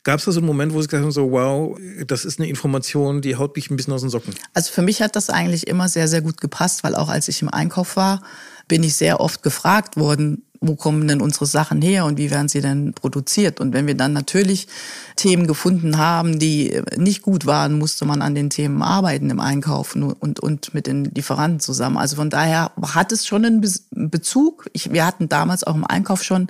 Gab 0.02 0.18
es 0.18 0.26
da 0.26 0.32
so 0.32 0.40
einen 0.40 0.46
Moment, 0.46 0.74
wo 0.74 0.80
sie 0.82 0.88
gesagt 0.88 1.02
haben, 1.02 1.12
so 1.12 1.30
wow, 1.30 1.78
das 2.06 2.24
ist 2.24 2.38
eine 2.38 2.48
Information, 2.48 3.22
die 3.22 3.36
haut 3.36 3.56
mich 3.56 3.70
ein 3.70 3.76
bisschen 3.76 3.94
aus 3.94 4.02
den 4.02 4.10
Socken? 4.10 4.34
Also 4.52 4.72
für 4.72 4.82
mich 4.82 5.00
hat 5.00 5.16
das 5.16 5.30
eigentlich 5.30 5.66
immer 5.66 5.88
sehr, 5.88 6.06
sehr 6.06 6.20
gut 6.20 6.40
gepasst, 6.40 6.84
weil 6.84 6.94
auch 6.94 7.08
als 7.08 7.28
ich 7.28 7.40
im 7.40 7.48
Einkauf 7.48 7.96
war, 7.96 8.22
bin 8.68 8.82
ich 8.82 8.94
sehr 8.94 9.20
oft 9.20 9.42
gefragt 9.42 9.96
worden, 9.96 10.44
wo 10.62 10.76
kommen 10.76 11.08
denn 11.08 11.20
unsere 11.20 11.46
Sachen 11.46 11.82
her 11.82 12.04
und 12.06 12.18
wie 12.18 12.30
werden 12.30 12.48
sie 12.48 12.60
denn 12.60 12.94
produziert? 12.94 13.60
Und 13.60 13.74
wenn 13.74 13.86
wir 13.86 13.96
dann 13.96 14.12
natürlich 14.12 14.68
Themen 15.16 15.46
gefunden 15.46 15.98
haben, 15.98 16.38
die 16.38 16.80
nicht 16.96 17.22
gut 17.22 17.44
waren, 17.44 17.78
musste 17.78 18.06
man 18.06 18.22
an 18.22 18.34
den 18.34 18.48
Themen 18.48 18.82
arbeiten 18.82 19.28
im 19.28 19.40
Einkauf 19.40 19.94
und, 19.94 20.40
und 20.40 20.72
mit 20.72 20.86
den 20.86 21.04
Lieferanten 21.04 21.60
zusammen. 21.60 21.98
Also 21.98 22.16
von 22.16 22.30
daher 22.30 22.70
hat 22.94 23.12
es 23.12 23.26
schon 23.26 23.44
einen 23.44 23.60
Bezug. 23.94 24.68
Ich, 24.72 24.92
wir 24.92 25.06
hatten 25.06 25.28
damals 25.28 25.64
auch 25.64 25.74
im 25.74 25.86
Einkauf 25.86 26.22
schon, 26.22 26.48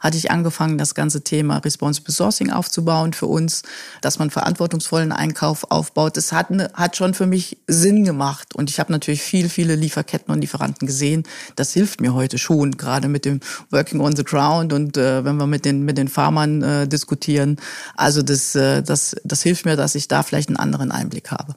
hatte 0.00 0.16
ich 0.16 0.30
angefangen, 0.30 0.78
das 0.78 0.94
ganze 0.94 1.22
Thema 1.22 1.58
Responsible 1.58 2.12
Sourcing 2.12 2.50
aufzubauen 2.50 3.12
für 3.12 3.26
uns, 3.26 3.62
dass 4.00 4.18
man 4.18 4.30
verantwortungsvollen 4.30 5.12
Einkauf 5.12 5.70
aufbaut. 5.70 6.16
Das 6.16 6.32
hat, 6.32 6.48
hat 6.74 6.96
schon 6.96 7.14
für 7.14 7.26
mich 7.26 7.58
Sinn 7.66 8.04
gemacht. 8.04 8.54
Und 8.54 8.70
ich 8.70 8.80
habe 8.80 8.92
natürlich 8.92 9.22
viel, 9.22 9.48
viele 9.48 9.76
Lieferketten 9.76 10.32
und 10.32 10.40
Lieferanten 10.40 10.86
gesehen. 10.86 11.24
Das 11.56 11.72
hilft 11.72 12.00
mir 12.00 12.14
heute 12.14 12.38
schon, 12.38 12.76
gerade 12.76 13.08
mit 13.08 13.24
dem 13.24 13.40
Working 13.70 14.00
on 14.00 14.16
the 14.16 14.24
Ground 14.24 14.72
und 14.72 14.96
äh, 14.96 15.24
wenn 15.24 15.36
wir 15.36 15.46
mit 15.46 15.64
den, 15.64 15.84
mit 15.84 15.98
den 15.98 16.08
Farmern 16.08 16.62
äh, 16.62 16.88
diskutieren. 16.88 17.56
Also 17.96 18.22
das, 18.22 18.54
äh, 18.54 18.82
das, 18.82 19.16
das 19.24 19.42
hilft 19.42 19.64
mir, 19.64 19.76
dass 19.76 19.94
ich 19.94 20.08
da 20.08 20.22
vielleicht 20.22 20.48
einen 20.48 20.56
anderen 20.56 20.90
Einblick 20.90 21.30
habe. 21.30 21.54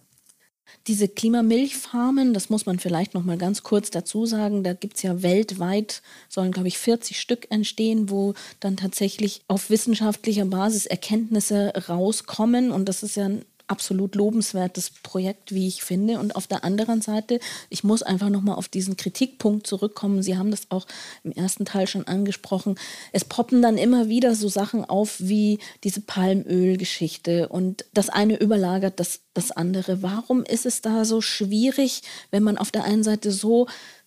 Diese 0.87 1.07
Klimamilchfarmen, 1.07 2.33
das 2.33 2.49
muss 2.49 2.65
man 2.65 2.77
vielleicht 2.77 3.13
noch 3.13 3.23
mal 3.23 3.37
ganz 3.37 3.63
kurz 3.63 3.89
dazu 3.89 4.25
sagen, 4.25 4.63
da 4.63 4.73
gibt 4.73 4.97
es 4.97 5.03
ja 5.03 5.21
weltweit, 5.21 6.01
sollen 6.27 6.51
glaube 6.51 6.67
ich 6.67 6.77
40 6.77 7.19
Stück 7.19 7.47
entstehen, 7.49 8.09
wo 8.09 8.33
dann 8.59 8.75
tatsächlich 8.75 9.43
auf 9.47 9.69
wissenschaftlicher 9.69 10.45
Basis 10.45 10.85
Erkenntnisse 10.85 11.71
rauskommen. 11.87 12.71
Und 12.71 12.89
das 12.89 13.01
ist 13.01 13.15
ja 13.15 13.25
ein 13.25 13.45
absolut 13.73 14.13
lobenswertes 14.13 14.91
Projekt, 15.01 15.51
wie 15.51 15.67
ich 15.67 15.83
finde. 15.83 16.19
Und 16.19 16.35
auf 16.35 16.45
der 16.45 16.63
anderen 16.63 17.01
Seite, 17.01 17.39
ich 17.69 17.83
muss 17.83 18.03
einfach 18.03 18.29
nochmal 18.29 18.55
auf 18.55 18.67
diesen 18.67 18.97
Kritikpunkt 18.97 19.65
zurückkommen. 19.65 20.21
Sie 20.21 20.37
haben 20.37 20.51
das 20.51 20.69
auch 20.69 20.85
im 21.23 21.31
ersten 21.31 21.65
Teil 21.65 21.87
schon 21.87 22.05
angesprochen. 22.07 22.75
Es 23.13 23.25
poppen 23.25 23.63
dann 23.63 23.79
immer 23.79 24.09
wieder 24.09 24.35
so 24.35 24.47
Sachen 24.47 24.85
auf 24.85 25.15
wie 25.17 25.57
diese 25.83 26.01
Palmölgeschichte 26.01 27.49
und 27.49 27.85
das 27.95 28.09
eine 28.09 28.39
überlagert 28.39 28.99
das, 28.99 29.21
das 29.33 29.49
andere. 29.49 30.03
Warum 30.03 30.43
ist 30.43 30.67
es 30.67 30.81
da 30.81 31.03
so 31.03 31.19
schwierig, 31.19 32.03
wenn 32.29 32.43
man 32.43 32.59
auf 32.59 32.69
der 32.69 32.83
einen 32.83 33.03
Seite 33.03 33.31
so 33.31 33.65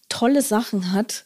tolle 0.09 0.43
Sachen 0.43 0.93
hat, 0.93 1.25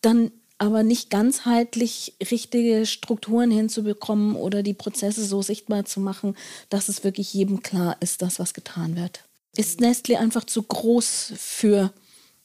dann 0.00 0.30
aber 0.58 0.82
nicht 0.82 1.10
ganzheitlich 1.10 2.14
richtige 2.30 2.84
Strukturen 2.84 3.50
hinzubekommen 3.50 4.34
oder 4.36 4.62
die 4.62 4.74
Prozesse 4.74 5.24
so 5.24 5.40
sichtbar 5.40 5.84
zu 5.84 6.00
machen, 6.00 6.36
dass 6.68 6.88
es 6.88 7.04
wirklich 7.04 7.32
jedem 7.32 7.62
klar 7.62 7.96
ist, 8.00 8.22
dass 8.22 8.38
was 8.38 8.54
getan 8.54 8.96
wird. 8.96 9.24
Ist 9.56 9.80
Nestle 9.80 10.18
einfach 10.18 10.44
zu 10.44 10.62
groß 10.62 11.32
für 11.36 11.92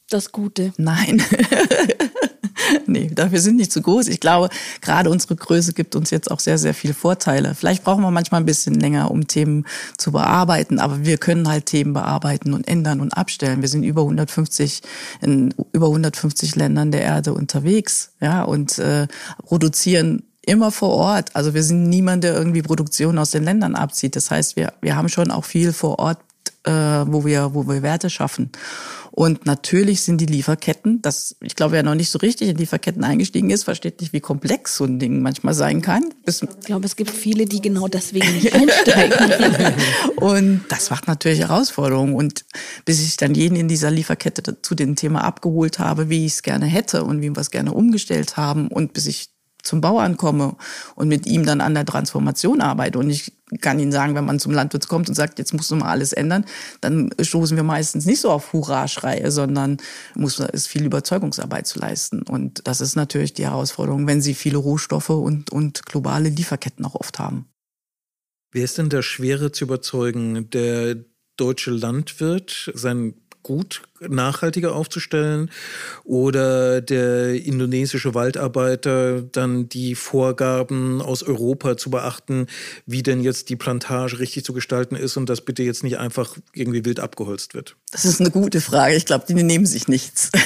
das 0.08 0.32
Gute? 0.32 0.72
Nein. 0.76 1.22
nee, 2.86 3.10
dafür 3.12 3.40
sind 3.40 3.56
nicht 3.56 3.72
zu 3.72 3.82
groß. 3.82 4.08
Ich 4.08 4.20
glaube, 4.20 4.48
gerade 4.80 5.10
unsere 5.10 5.36
Größe 5.36 5.72
gibt 5.72 5.96
uns 5.96 6.10
jetzt 6.10 6.30
auch 6.30 6.40
sehr, 6.40 6.58
sehr 6.58 6.74
viele 6.74 6.94
Vorteile. 6.94 7.54
Vielleicht 7.54 7.84
brauchen 7.84 8.02
wir 8.02 8.10
manchmal 8.10 8.40
ein 8.40 8.46
bisschen 8.46 8.74
länger, 8.74 9.10
um 9.10 9.26
Themen 9.26 9.66
zu 9.96 10.12
bearbeiten, 10.12 10.78
aber 10.78 11.04
wir 11.04 11.18
können 11.18 11.48
halt 11.48 11.66
Themen 11.66 11.92
bearbeiten 11.92 12.54
und 12.54 12.68
ändern 12.68 13.00
und 13.00 13.16
abstellen. 13.16 13.60
Wir 13.60 13.68
sind 13.68 13.82
über 13.82 14.02
150 14.02 14.82
in 15.20 15.54
über 15.72 15.86
150 15.86 16.56
Ländern 16.56 16.92
der 16.92 17.02
Erde 17.02 17.34
unterwegs, 17.34 18.12
ja, 18.20 18.42
und 18.42 18.78
äh, 18.78 19.06
produzieren 19.44 20.22
immer 20.46 20.70
vor 20.70 20.90
Ort. 20.90 21.34
Also 21.34 21.54
wir 21.54 21.62
sind 21.62 21.88
niemand, 21.88 22.24
der 22.24 22.34
irgendwie 22.34 22.62
Produktion 22.62 23.18
aus 23.18 23.30
den 23.30 23.44
Ländern 23.44 23.74
abzieht. 23.74 24.16
Das 24.16 24.30
heißt, 24.30 24.56
wir, 24.56 24.72
wir 24.80 24.96
haben 24.96 25.08
schon 25.08 25.30
auch 25.30 25.44
viel 25.44 25.72
vor 25.72 25.98
Ort, 25.98 26.18
äh, 26.64 26.72
wo 26.72 27.24
wir, 27.24 27.54
wo 27.54 27.66
wir 27.66 27.82
Werte 27.82 28.10
schaffen. 28.10 28.50
Und 29.16 29.46
natürlich 29.46 30.00
sind 30.00 30.20
die 30.20 30.26
Lieferketten, 30.26 31.00
das, 31.00 31.36
ich 31.40 31.54
glaube, 31.54 31.72
wer 31.72 31.84
noch 31.84 31.94
nicht 31.94 32.10
so 32.10 32.18
richtig 32.18 32.48
in 32.48 32.56
Lieferketten 32.56 33.04
eingestiegen 33.04 33.50
ist, 33.50 33.62
versteht 33.62 34.00
nicht, 34.00 34.12
wie 34.12 34.18
komplex 34.18 34.76
so 34.76 34.84
ein 34.84 34.98
Ding 34.98 35.22
manchmal 35.22 35.54
sein 35.54 35.82
kann. 35.82 36.12
Bis 36.24 36.42
ich 36.42 36.66
glaube, 36.66 36.84
es 36.86 36.96
gibt 36.96 37.10
viele, 37.10 37.44
die 37.44 37.60
genau 37.60 37.86
deswegen 37.86 38.32
nicht 38.34 38.52
einsteigen. 38.54 39.74
und 40.16 40.64
das 40.68 40.90
macht 40.90 41.06
natürlich 41.06 41.40
Herausforderungen. 41.40 42.14
Und 42.14 42.44
bis 42.84 43.00
ich 43.02 43.16
dann 43.16 43.36
jeden 43.36 43.54
in 43.54 43.68
dieser 43.68 43.92
Lieferkette 43.92 44.60
zu 44.62 44.74
dem 44.74 44.96
Thema 44.96 45.22
abgeholt 45.22 45.78
habe, 45.78 46.08
wie 46.08 46.26
ich 46.26 46.32
es 46.32 46.42
gerne 46.42 46.66
hätte 46.66 47.04
und 47.04 47.22
wie 47.22 47.30
wir 47.30 47.38
es 47.38 47.52
gerne 47.52 47.72
umgestellt 47.72 48.36
haben 48.36 48.66
und 48.66 48.94
bis 48.94 49.06
ich 49.06 49.33
zum 49.64 49.80
Bauern 49.80 50.16
komme 50.16 50.56
und 50.94 51.08
mit 51.08 51.26
ihm 51.26 51.44
dann 51.44 51.60
an 51.60 51.74
der 51.74 51.86
Transformation 51.86 52.60
arbeite. 52.60 52.98
Und 52.98 53.10
ich 53.10 53.32
kann 53.60 53.78
Ihnen 53.78 53.92
sagen, 53.92 54.14
wenn 54.14 54.24
man 54.24 54.38
zum 54.38 54.52
Landwirt 54.52 54.88
kommt 54.88 55.08
und 55.08 55.14
sagt, 55.14 55.38
jetzt 55.38 55.52
musst 55.54 55.70
du 55.70 55.76
mal 55.76 55.90
alles 55.90 56.12
ändern, 56.12 56.44
dann 56.80 57.10
stoßen 57.20 57.56
wir 57.56 57.64
meistens 57.64 58.06
nicht 58.06 58.20
so 58.20 58.30
auf 58.30 58.52
Hurra-Schreie, 58.52 59.30
sondern 59.30 59.78
muss 60.14 60.38
es 60.38 60.66
viel 60.66 60.84
Überzeugungsarbeit 60.84 61.66
zu 61.66 61.78
leisten. 61.78 62.22
Und 62.22 62.66
das 62.66 62.80
ist 62.80 62.94
natürlich 62.94 63.34
die 63.34 63.44
Herausforderung, 63.44 64.06
wenn 64.06 64.22
Sie 64.22 64.34
viele 64.34 64.58
Rohstoffe 64.58 65.10
und, 65.10 65.50
und 65.50 65.86
globale 65.86 66.28
Lieferketten 66.28 66.84
auch 66.84 66.94
oft 66.94 67.18
haben. 67.18 67.46
Wer 68.52 68.64
ist 68.64 68.78
denn 68.78 68.88
da 68.88 69.02
schwerer 69.02 69.52
zu 69.52 69.64
überzeugen? 69.64 70.50
Der 70.50 70.96
deutsche 71.36 71.70
Landwirt, 71.70 72.70
sein 72.74 73.14
gut 73.42 73.82
nachhaltiger 74.08 74.74
aufzustellen 74.74 75.50
oder 76.04 76.80
der 76.80 77.34
indonesische 77.34 78.14
Waldarbeiter 78.14 79.22
dann 79.22 79.68
die 79.68 79.94
Vorgaben 79.94 81.00
aus 81.02 81.22
Europa 81.22 81.76
zu 81.76 81.90
beachten, 81.90 82.46
wie 82.86 83.02
denn 83.02 83.22
jetzt 83.22 83.48
die 83.48 83.56
Plantage 83.56 84.18
richtig 84.18 84.44
zu 84.44 84.52
gestalten 84.52 84.96
ist 84.96 85.16
und 85.16 85.28
das 85.28 85.40
bitte 85.40 85.62
jetzt 85.62 85.82
nicht 85.84 85.98
einfach 85.98 86.36
irgendwie 86.52 86.84
wild 86.84 87.00
abgeholzt 87.00 87.54
wird? 87.54 87.76
Das 87.90 88.04
ist 88.04 88.20
eine 88.20 88.30
gute 88.30 88.60
Frage. 88.60 88.94
Ich 88.94 89.06
glaube, 89.06 89.24
die 89.28 89.34
nehmen 89.34 89.66
sich 89.66 89.88
nichts. 89.88 90.30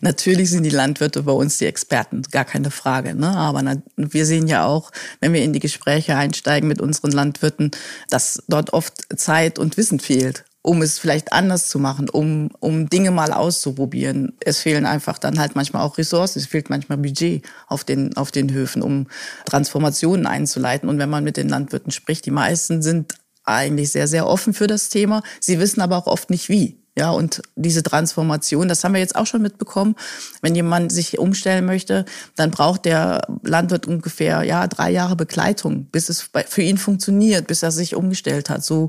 Natürlich 0.00 0.50
sind 0.50 0.62
die 0.62 0.70
Landwirte 0.70 1.22
bei 1.22 1.32
uns 1.32 1.58
die 1.58 1.66
Experten, 1.66 2.22
gar 2.30 2.44
keine 2.44 2.70
Frage. 2.70 3.14
Ne? 3.14 3.28
Aber 3.28 3.62
wir 3.96 4.26
sehen 4.26 4.46
ja 4.46 4.64
auch, 4.66 4.90
wenn 5.20 5.32
wir 5.32 5.42
in 5.42 5.52
die 5.52 5.60
Gespräche 5.60 6.16
einsteigen 6.16 6.68
mit 6.68 6.80
unseren 6.80 7.12
Landwirten, 7.12 7.70
dass 8.10 8.42
dort 8.48 8.72
oft 8.72 9.06
Zeit 9.16 9.58
und 9.58 9.76
Wissen 9.76 10.00
fehlt 10.00 10.44
um 10.68 10.82
es 10.82 10.98
vielleicht 10.98 11.32
anders 11.32 11.68
zu 11.68 11.78
machen, 11.78 12.10
um, 12.10 12.50
um 12.60 12.90
Dinge 12.90 13.10
mal 13.10 13.32
auszuprobieren. 13.32 14.34
Es 14.44 14.58
fehlen 14.58 14.84
einfach 14.84 15.16
dann 15.16 15.38
halt 15.38 15.56
manchmal 15.56 15.82
auch 15.82 15.96
Ressourcen, 15.96 16.40
es 16.40 16.46
fehlt 16.46 16.68
manchmal 16.68 16.98
Budget 16.98 17.42
auf 17.68 17.84
den, 17.84 18.14
auf 18.18 18.32
den 18.32 18.52
Höfen, 18.52 18.82
um 18.82 19.06
Transformationen 19.46 20.26
einzuleiten. 20.26 20.90
Und 20.90 20.98
wenn 20.98 21.08
man 21.08 21.24
mit 21.24 21.38
den 21.38 21.48
Landwirten 21.48 21.90
spricht, 21.90 22.26
die 22.26 22.30
meisten 22.30 22.82
sind 22.82 23.14
eigentlich 23.44 23.90
sehr, 23.92 24.08
sehr 24.08 24.26
offen 24.26 24.52
für 24.52 24.66
das 24.66 24.90
Thema. 24.90 25.22
Sie 25.40 25.58
wissen 25.58 25.80
aber 25.80 25.96
auch 25.96 26.06
oft 26.06 26.28
nicht 26.28 26.50
wie. 26.50 26.78
Ja, 26.98 27.12
und 27.12 27.42
diese 27.54 27.84
Transformation, 27.84 28.68
das 28.68 28.82
haben 28.82 28.92
wir 28.92 29.00
jetzt 29.00 29.14
auch 29.14 29.26
schon 29.26 29.40
mitbekommen. 29.40 29.94
Wenn 30.42 30.56
jemand 30.56 30.90
sich 30.90 31.18
umstellen 31.18 31.64
möchte, 31.64 32.04
dann 32.34 32.50
braucht 32.50 32.84
der 32.84 33.26
Landwirt 33.42 33.86
ungefähr, 33.86 34.42
ja, 34.42 34.66
drei 34.66 34.90
Jahre 34.90 35.14
Begleitung, 35.14 35.84
bis 35.92 36.08
es 36.08 36.28
für 36.48 36.62
ihn 36.62 36.76
funktioniert, 36.76 37.46
bis 37.46 37.62
er 37.62 37.70
sich 37.70 37.94
umgestellt 37.94 38.50
hat. 38.50 38.64
So 38.64 38.88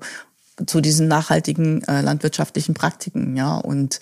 zu 0.65 0.81
diesen 0.81 1.07
nachhaltigen 1.07 1.83
äh, 1.83 2.01
landwirtschaftlichen 2.01 2.73
Praktiken, 2.73 3.35
ja. 3.35 3.57
Und 3.57 3.99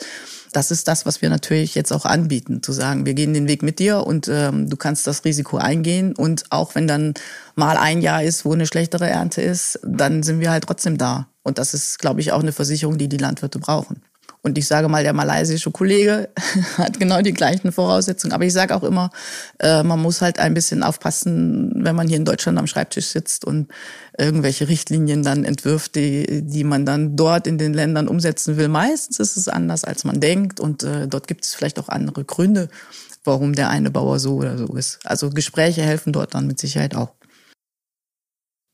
das 0.53 0.71
ist 0.71 0.87
das, 0.87 1.05
was 1.05 1.21
wir 1.21 1.29
natürlich 1.29 1.75
jetzt 1.75 1.91
auch 1.91 2.05
anbieten, 2.05 2.63
zu 2.63 2.71
sagen, 2.71 3.05
wir 3.05 3.13
gehen 3.13 3.33
den 3.33 3.47
Weg 3.47 3.63
mit 3.63 3.79
dir 3.79 4.05
und 4.05 4.27
ähm, 4.27 4.69
du 4.69 4.77
kannst 4.77 5.05
das 5.07 5.25
Risiko 5.25 5.57
eingehen. 5.57 6.15
Und 6.15 6.45
auch 6.51 6.75
wenn 6.75 6.87
dann 6.87 7.13
mal 7.55 7.77
ein 7.77 8.01
Jahr 8.01 8.23
ist, 8.23 8.45
wo 8.45 8.53
eine 8.53 8.67
schlechtere 8.67 9.09
Ernte 9.09 9.41
ist, 9.41 9.79
dann 9.83 10.23
sind 10.23 10.39
wir 10.39 10.51
halt 10.51 10.63
trotzdem 10.65 10.97
da. 10.97 11.27
Und 11.43 11.57
das 11.59 11.73
ist, 11.73 11.99
glaube 11.99 12.21
ich, 12.21 12.31
auch 12.31 12.41
eine 12.41 12.51
Versicherung, 12.51 12.97
die 12.97 13.07
die 13.07 13.17
Landwirte 13.17 13.59
brauchen. 13.59 14.01
Und 14.47 14.57
ich 14.57 14.65
sage 14.65 14.87
mal, 14.87 15.03
der 15.03 15.11
malaysische 15.11 15.71
Kollege 15.71 16.29
hat 16.77 16.97
genau 16.99 17.21
die 17.21 17.33
gleichen 17.33 17.73
Voraussetzungen. 17.73 18.31
Aber 18.31 18.45
ich 18.45 18.53
sage 18.53 18.73
auch 18.73 18.83
immer, 18.83 19.11
äh, 19.59 19.83
man 19.83 20.01
muss 20.01 20.21
halt 20.21 20.39
ein 20.39 20.53
bisschen 20.53 20.83
aufpassen, 20.83 21.73
wenn 21.83 21.97
man 21.97 22.07
hier 22.07 22.15
in 22.15 22.23
Deutschland 22.23 22.57
am 22.57 22.65
Schreibtisch 22.65 23.07
sitzt 23.07 23.43
und 23.43 23.67
irgendwelche 24.17 24.69
Richtlinien 24.69 25.21
dann 25.21 25.43
entwirft, 25.43 25.95
die, 25.95 26.43
die 26.43 26.63
man 26.63 26.85
dann 26.85 27.17
dort 27.17 27.45
in 27.45 27.57
den 27.57 27.73
Ländern 27.73 28.07
umsetzen 28.07 28.55
will. 28.55 28.69
Meistens 28.69 29.19
ist 29.19 29.35
es 29.35 29.49
anders, 29.49 29.83
als 29.83 30.05
man 30.05 30.21
denkt. 30.21 30.61
Und 30.61 30.83
äh, 30.83 31.09
dort 31.09 31.27
gibt 31.27 31.43
es 31.43 31.53
vielleicht 31.53 31.77
auch 31.77 31.89
andere 31.89 32.23
Gründe, 32.23 32.69
warum 33.25 33.53
der 33.53 33.69
eine 33.69 33.91
Bauer 33.91 34.19
so 34.19 34.35
oder 34.35 34.57
so 34.57 34.67
ist. 34.77 34.99
Also 35.03 35.29
Gespräche 35.29 35.81
helfen 35.81 36.13
dort 36.13 36.35
dann 36.35 36.47
mit 36.47 36.57
Sicherheit 36.57 36.95
auch. 36.95 37.11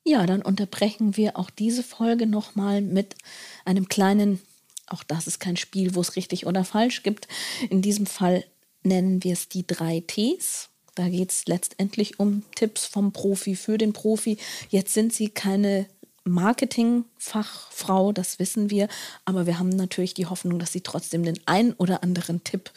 Ja, 0.06 0.24
dann 0.26 0.42
unterbrechen 0.42 1.16
wir 1.16 1.36
auch 1.36 1.50
diese 1.50 1.82
Folge 1.82 2.26
nochmal 2.26 2.80
mit 2.80 3.16
einem 3.64 3.88
kleinen 3.88 4.40
auch 4.86 5.02
das 5.02 5.26
ist 5.26 5.40
kein 5.40 5.56
Spiel, 5.56 5.94
wo 5.94 6.00
es 6.00 6.16
richtig 6.16 6.46
oder 6.46 6.64
falsch 6.64 7.02
gibt. 7.02 7.28
In 7.70 7.82
diesem 7.82 8.06
Fall 8.06 8.44
nennen 8.82 9.24
wir 9.24 9.32
es 9.32 9.48
die 9.48 9.66
drei 9.66 10.02
Ts. 10.06 10.70
Da 10.94 11.08
geht 11.08 11.32
es 11.32 11.46
letztendlich 11.46 12.20
um 12.20 12.44
Tipps 12.54 12.86
vom 12.86 13.12
Profi 13.12 13.56
für 13.56 13.78
den 13.78 13.92
Profi. 13.92 14.38
Jetzt 14.68 14.94
sind 14.94 15.12
sie 15.12 15.28
keine 15.28 15.86
Marketingfachfrau, 16.24 18.12
das 18.12 18.38
wissen 18.38 18.70
wir, 18.70 18.88
aber 19.24 19.46
wir 19.46 19.58
haben 19.58 19.68
natürlich 19.68 20.14
die 20.14 20.26
Hoffnung, 20.26 20.58
dass 20.58 20.72
Sie 20.72 20.80
trotzdem 20.80 21.22
den 21.22 21.38
ein 21.44 21.74
oder 21.74 22.02
anderen 22.02 22.42
Tipp 22.44 22.70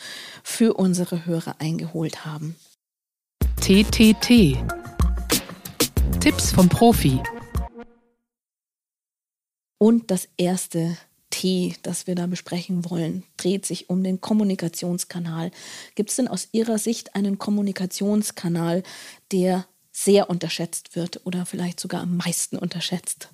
für 0.44 0.74
unsere 0.74 1.26
Hörer 1.26 1.56
eingeholt 1.60 2.26
haben. 2.26 2.58
TTT 3.62 4.58
Tipps 6.20 6.52
vom 6.52 6.68
Profi. 6.68 7.22
Und 9.78 10.12
das 10.12 10.28
erste 10.38 10.98
T, 11.30 11.76
das 11.84 12.08
wir 12.08 12.16
da 12.16 12.28
besprechen 12.28 12.90
wollen, 12.90 13.24
dreht 13.38 13.66
sich 13.66 13.90
um 13.90 14.04
den 14.04 14.22
Kommunikationskanal. 14.22 15.52
Gibt 15.96 16.10
es 16.10 16.16
denn 16.16 16.28
aus 16.28 16.48
Ihrer 16.52 16.78
Sicht 16.78 17.16
einen 17.16 17.38
Kommunikationskanal, 17.38 18.84
der 19.32 19.66
sehr 19.92 20.30
unterschätzt 20.30 20.96
wird 20.96 21.26
oder 21.26 21.46
vielleicht 21.46 21.80
sogar 21.80 22.02
am 22.02 22.18
meisten 22.18 22.58
unterschätzt? 22.58 23.30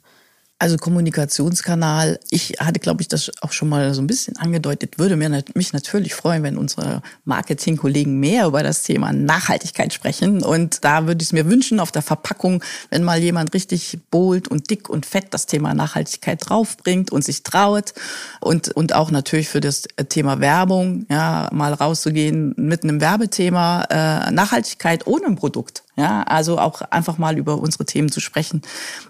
Also 0.64 0.78
Kommunikationskanal, 0.78 2.22
ich 2.30 2.54
hatte, 2.58 2.80
glaube 2.80 3.02
ich, 3.02 3.10
das 3.10 3.30
auch 3.42 3.52
schon 3.52 3.68
mal 3.68 3.94
so 3.94 4.02
ein 4.02 4.08
bisschen 4.08 4.38
angedeutet, 4.38 4.98
würde 4.98 5.18
mich 5.18 5.74
natürlich 5.74 6.16
freuen, 6.16 6.42
wenn 6.42 6.58
unsere 6.58 7.02
Marketingkollegen 7.26 8.18
mehr 8.18 8.46
über 8.46 8.64
das 8.64 8.84
Thema 8.84 9.12
Nachhaltigkeit 9.12 9.92
sprechen. 9.92 10.42
Und 10.42 10.86
da 10.86 11.06
würde 11.06 11.22
ich 11.22 11.28
es 11.28 11.34
mir 11.34 11.50
wünschen, 11.50 11.82
auf 11.82 11.92
der 11.92 12.02
Verpackung, 12.02 12.64
wenn 12.90 13.04
mal 13.04 13.20
jemand 13.20 13.54
richtig 13.54 14.00
bold 14.10 14.48
und 14.48 14.70
dick 14.70 14.88
und 14.88 15.06
fett 15.06 15.26
das 15.32 15.48
Thema 15.48 15.74
Nachhaltigkeit 15.74 16.40
draufbringt 16.48 17.12
und 17.12 17.26
sich 17.26 17.44
traut. 17.44 17.94
Und, 18.40 18.70
und 18.70 18.96
auch 18.96 19.12
natürlich 19.12 19.50
für 19.50 19.60
das 19.60 19.84
Thema 20.08 20.40
Werbung, 20.40 21.06
ja, 21.10 21.50
mal 21.52 21.74
rauszugehen 21.74 22.54
mit 22.56 22.84
einem 22.84 23.02
Werbethema, 23.02 23.84
äh, 23.90 24.32
Nachhaltigkeit 24.32 25.08
ohne 25.08 25.26
ein 25.26 25.36
Produkt. 25.36 25.83
Ja, 25.96 26.24
also 26.24 26.58
auch 26.58 26.82
einfach 26.82 27.18
mal 27.18 27.38
über 27.38 27.60
unsere 27.60 27.86
Themen 27.86 28.12
zu 28.12 28.20
sprechen. 28.20 28.64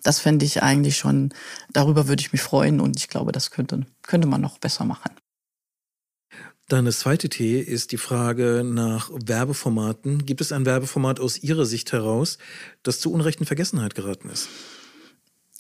Das 0.03 0.19
fände 0.19 0.45
ich 0.45 0.61
eigentlich 0.63 0.97
schon, 0.97 1.33
darüber 1.71 2.07
würde 2.07 2.21
ich 2.21 2.33
mich 2.33 2.41
freuen 2.41 2.81
und 2.81 2.97
ich 2.97 3.07
glaube, 3.07 3.31
das 3.31 3.51
könnte, 3.51 3.85
könnte 4.01 4.27
man 4.27 4.41
noch 4.41 4.57
besser 4.57 4.83
machen. 4.83 5.11
Dann 6.67 6.85
das 6.85 6.99
zweite 6.99 7.29
T 7.29 7.59
ist 7.59 7.91
die 7.91 7.97
Frage 7.97 8.63
nach 8.65 9.09
Werbeformaten. 9.13 10.25
Gibt 10.25 10.41
es 10.41 10.51
ein 10.51 10.65
Werbeformat 10.65 11.19
aus 11.19 11.37
Ihrer 11.37 11.65
Sicht 11.65 11.91
heraus, 11.91 12.37
das 12.83 12.99
zu 12.99 13.11
Unrecht 13.11 13.39
in 13.39 13.45
Vergessenheit 13.45 13.95
geraten 13.95 14.29
ist? 14.29 14.47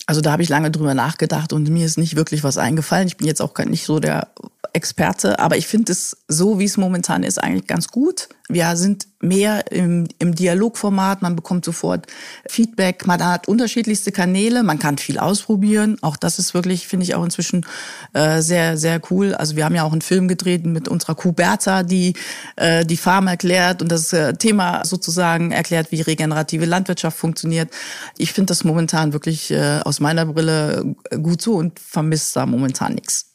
Also 0.05 0.21
da 0.21 0.31
habe 0.31 0.43
ich 0.43 0.49
lange 0.49 0.71
drüber 0.71 0.93
nachgedacht 0.93 1.53
und 1.53 1.69
mir 1.69 1.85
ist 1.85 1.97
nicht 1.97 2.15
wirklich 2.15 2.43
was 2.43 2.57
eingefallen. 2.57 3.07
Ich 3.07 3.17
bin 3.17 3.27
jetzt 3.27 3.41
auch 3.41 3.57
nicht 3.59 3.85
so 3.85 3.99
der 3.99 4.33
Experte, 4.75 5.37
aber 5.37 5.55
ich 5.55 5.67
finde 5.67 5.91
es 5.91 6.17
so, 6.27 6.57
wie 6.57 6.65
es 6.65 6.77
momentan 6.77 7.21
ist, 7.21 7.41
eigentlich 7.41 7.67
ganz 7.67 7.89
gut. 7.89 8.27
Wir 8.49 8.75
sind 8.75 9.07
mehr 9.21 9.71
im, 9.71 10.07
im 10.17 10.33
Dialogformat, 10.33 11.21
man 11.21 11.35
bekommt 11.35 11.63
sofort 11.63 12.07
Feedback, 12.47 13.05
man 13.05 13.23
hat 13.23 13.47
unterschiedlichste 13.47 14.11
Kanäle, 14.11 14.63
man 14.63 14.79
kann 14.79 14.97
viel 14.97 15.19
ausprobieren. 15.19 15.97
Auch 16.01 16.17
das 16.17 16.39
ist 16.39 16.55
wirklich, 16.55 16.87
finde 16.87 17.03
ich 17.03 17.13
auch 17.13 17.23
inzwischen 17.23 17.67
äh, 18.13 18.41
sehr, 18.41 18.75
sehr 18.77 18.99
cool. 19.11 19.35
Also 19.35 19.55
wir 19.55 19.63
haben 19.63 19.75
ja 19.75 19.83
auch 19.83 19.91
einen 19.91 20.01
Film 20.01 20.27
gedreht 20.27 20.65
mit 20.65 20.87
unserer 20.87 21.13
Kuh 21.13 21.33
Bertha, 21.33 21.83
die 21.83 22.15
äh, 22.55 22.83
die 22.83 22.97
Farm 22.97 23.27
erklärt 23.27 23.83
und 23.83 23.91
das 23.91 24.11
äh, 24.11 24.33
Thema 24.33 24.83
sozusagen 24.85 25.51
erklärt, 25.51 25.91
wie 25.91 26.01
regenerative 26.01 26.65
Landwirtschaft 26.65 27.17
funktioniert. 27.17 27.69
Ich 28.17 28.33
finde 28.33 28.47
das 28.47 28.63
momentan 28.63 29.13
wirklich 29.13 29.51
äh, 29.51 29.81
aus 29.85 29.99
meiner 29.99 30.25
Brille 30.25 30.95
gut 31.21 31.43
so 31.43 31.53
und 31.53 31.79
vermisse 31.79 32.33
da 32.33 32.45
momentan 32.47 32.95
nichts. 32.95 33.32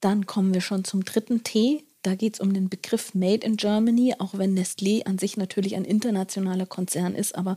Dann 0.00 0.26
kommen 0.26 0.54
wir 0.54 0.60
schon 0.60 0.84
zum 0.84 1.04
dritten 1.04 1.42
T. 1.42 1.84
Da 2.02 2.14
geht 2.14 2.34
es 2.34 2.40
um 2.40 2.54
den 2.54 2.68
Begriff 2.68 3.14
Made 3.14 3.44
in 3.44 3.56
Germany, 3.56 4.14
auch 4.18 4.38
wenn 4.38 4.56
Nestlé 4.56 5.04
an 5.06 5.18
sich 5.18 5.36
natürlich 5.36 5.74
ein 5.74 5.84
internationaler 5.84 6.66
Konzern 6.66 7.16
ist. 7.16 7.34
Aber 7.34 7.56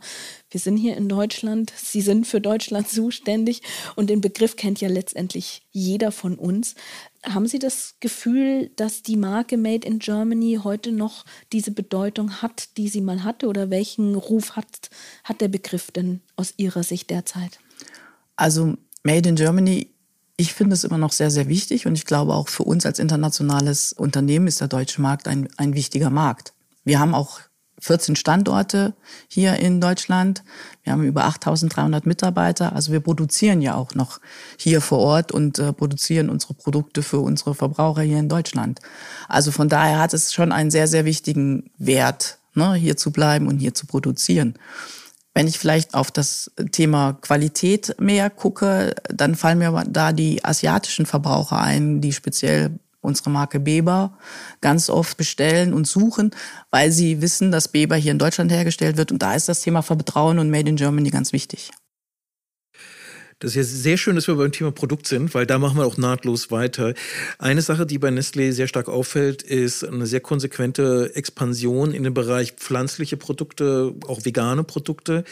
wir 0.50 0.60
sind 0.60 0.77
hier 0.77 0.98
in 0.98 1.08
Deutschland, 1.08 1.72
Sie 1.75 2.01
sind 2.01 2.25
für 2.25 2.41
Deutschland 2.41 2.89
zuständig 2.89 3.62
und 3.96 4.10
den 4.10 4.22
Begriff 4.22 4.55
kennt 4.55 4.81
ja 4.81 4.89
letztendlich 4.89 5.62
jeder 5.69 6.12
von 6.12 6.34
uns. 6.34 6.74
Haben 7.24 7.46
Sie 7.46 7.60
das 7.60 7.98
Gefühl, 8.00 8.72
dass 8.75 9.03
die 9.03 9.17
Marke 9.17 9.55
Made 9.55 9.86
in 9.86 10.00
Germany 10.00 10.62
heute 10.63 10.91
noch 10.91 11.25
diese 11.53 11.69
Bedeutung 11.69 12.41
hat, 12.41 12.75
die 12.77 12.89
sie 12.89 13.01
mal 13.01 13.24
hatte? 13.24 13.48
Oder 13.48 13.69
welchen 13.69 14.15
Ruf 14.15 14.55
hat, 14.55 14.89
hat 15.24 15.41
der 15.41 15.50
Begriff 15.50 15.91
denn 15.91 16.22
aus 16.38 16.55
Ihrer 16.58 16.81
Sicht 16.81 17.12
derzeit? 17.12 17.60
Also 18.36 18.77
Made 19.03 19.29
in 19.29 19.36
Germany 19.36 19.91
ich 20.39 20.53
finde 20.53 20.74
es 20.74 20.86
immer 20.86 20.98
noch 20.98 21.12
sehr, 21.12 21.31
sehr 21.31 21.50
wichtig 21.50 21.86
und 21.86 21.96
ich 21.96 22.05
glaube 22.05 22.34
auch 22.34 22.48
für 22.48 22.63
uns 22.63 22.86
als 22.86 22.98
internationales 22.98 23.91
Unternehmen 23.91 24.48
ist 24.48 24.62
der 24.62 24.69
deutsche 24.69 25.01
Markt 25.01 25.27
ein, 25.27 25.50
ein 25.58 25.74
wichtiger 25.74 26.10
Markt. 26.10 26.54
Wir 26.86 26.99
haben 26.99 27.13
auch 27.13 27.41
14 27.82 28.15
Standorte 28.15 28.93
hier 29.28 29.58
in 29.58 29.82
Deutschland. 29.82 30.43
Wir 30.84 30.93
haben 30.93 31.04
über 31.04 31.25
8300 31.25 32.06
Mitarbeiter. 32.06 32.73
Also 32.73 32.93
wir 32.93 33.02
produzieren 33.02 33.62
ja 33.62 33.75
auch 33.75 33.95
noch 33.95 34.21
hier 34.58 34.80
vor 34.80 34.99
Ort 34.99 35.34
und 35.34 35.60
äh, 35.60 35.73
produzieren 35.73 36.30
unsere 36.30 36.54
Produkte 36.54 37.04
für 37.04 37.19
unsere 37.19 37.54
Verbraucher 37.54 38.04
hier 38.04 38.19
in 38.19 38.30
Deutschland. 38.30 38.80
Also 39.28 39.52
von 39.52 39.67
daher 39.67 39.99
hat 39.99 40.13
es 40.13 40.34
schon 40.34 40.54
einen 40.54 40.71
sehr, 40.71 40.88
sehr 40.88 41.04
wichtigen 41.04 41.69
Wert, 41.78 42.39
ne, 42.54 42.75
hier 42.75 42.95
zu 42.95 43.12
bleiben 43.12 43.47
und 43.47 43.60
hier 43.60 43.73
zu 43.73 43.88
produzieren. 43.88 44.58
Wenn 45.33 45.47
ich 45.47 45.59
vielleicht 45.59 45.93
auf 45.93 46.11
das 46.11 46.51
Thema 46.71 47.13
Qualität 47.13 47.95
mehr 47.99 48.29
gucke, 48.29 48.95
dann 49.09 49.35
fallen 49.35 49.59
mir 49.59 49.83
da 49.87 50.11
die 50.11 50.43
asiatischen 50.43 51.05
Verbraucher 51.05 51.59
ein, 51.59 52.01
die 52.01 52.13
speziell 52.13 52.79
unsere 53.01 53.29
Marke 53.29 53.59
Beber 53.59 54.17
ganz 54.61 54.89
oft 54.89 55.17
bestellen 55.17 55.73
und 55.73 55.87
suchen, 55.87 56.31
weil 56.71 56.91
sie 56.91 57.21
wissen, 57.21 57.51
dass 57.51 57.69
Beber 57.69 57.95
hier 57.95 58.11
in 58.11 58.19
Deutschland 58.19 58.51
hergestellt 58.51 58.97
wird. 58.97 59.11
Und 59.11 59.21
da 59.21 59.33
ist 59.33 59.47
das 59.47 59.61
Thema 59.61 59.81
Vertrauen 59.81 60.39
und 60.39 60.49
Made 60.49 60.69
in 60.69 60.75
Germany 60.75 61.09
ganz 61.09 61.31
wichtig. 61.31 61.71
Das 63.39 63.52
ist 63.52 63.56
ja 63.56 63.63
sehr 63.63 63.97
schön, 63.97 64.15
dass 64.15 64.28
wir 64.28 64.36
beim 64.36 64.52
Thema 64.52 64.71
Produkt 64.71 65.08
sind, 65.08 65.34
weil 65.34 65.45
da 65.45 65.60
machen 65.60 65.78
wir 65.78 65.86
auch 65.86 65.97
nahtlos 65.97 66.52
weiter. 66.52 66.93
Eine 67.38 67.62
Sache, 67.62 67.86
die 67.86 67.97
bei 67.97 68.10
Nestlé 68.10 68.52
sehr 68.52 68.67
stark 68.67 68.89
auffällt, 68.89 69.41
ist 69.41 69.86
eine 69.86 70.08
sehr 70.08 70.19
konsequente 70.19 71.12
Expansion 71.15 71.93
in 71.93 72.04
den 72.04 72.13
Bereich 72.13 72.52
pflanzliche 72.54 73.15
Produkte, 73.15 73.95
auch 74.08 74.25
vegane 74.25 74.65
Produkte. 74.65 75.23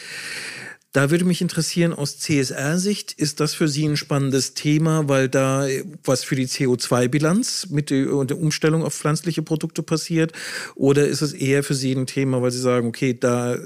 Da 0.92 1.10
würde 1.10 1.26
mich 1.26 1.42
interessieren, 1.42 1.92
aus 1.92 2.18
CSR-Sicht, 2.18 3.12
ist 3.12 3.40
das 3.40 3.52
für 3.52 3.68
Sie 3.68 3.84
ein 3.84 3.98
spannendes 3.98 4.54
Thema, 4.54 5.06
weil 5.06 5.28
da 5.28 5.68
was 6.02 6.24
für 6.24 6.34
die 6.34 6.46
CO2-Bilanz 6.46 7.68
mit 7.68 7.90
der 7.90 8.38
Umstellung 8.38 8.82
auf 8.82 8.94
pflanzliche 8.94 9.42
Produkte 9.42 9.82
passiert? 9.82 10.32
Oder 10.76 11.06
ist 11.06 11.20
es 11.20 11.34
eher 11.34 11.62
für 11.62 11.74
Sie 11.74 11.92
ein 11.92 12.06
Thema, 12.06 12.40
weil 12.40 12.52
Sie 12.52 12.60
sagen, 12.60 12.88
okay, 12.88 13.12
da 13.12 13.58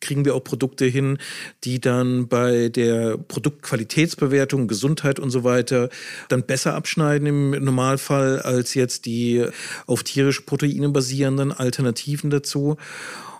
kriegen 0.00 0.24
wir 0.24 0.34
auch 0.34 0.44
Produkte 0.44 0.84
hin, 0.84 1.18
die 1.64 1.80
dann 1.80 2.28
bei 2.28 2.68
der 2.68 3.16
Produktqualitätsbewertung, 3.16 4.68
Gesundheit 4.68 5.18
und 5.18 5.30
so 5.30 5.44
weiter 5.44 5.88
dann 6.28 6.44
besser 6.44 6.74
abschneiden 6.74 7.26
im 7.26 7.50
Normalfall 7.64 8.40
als 8.40 8.74
jetzt 8.74 9.06
die 9.06 9.46
auf 9.86 10.02
tierische 10.02 10.42
Proteine 10.42 10.88
basierenden 10.88 11.52
Alternativen 11.52 12.30
dazu. 12.30 12.76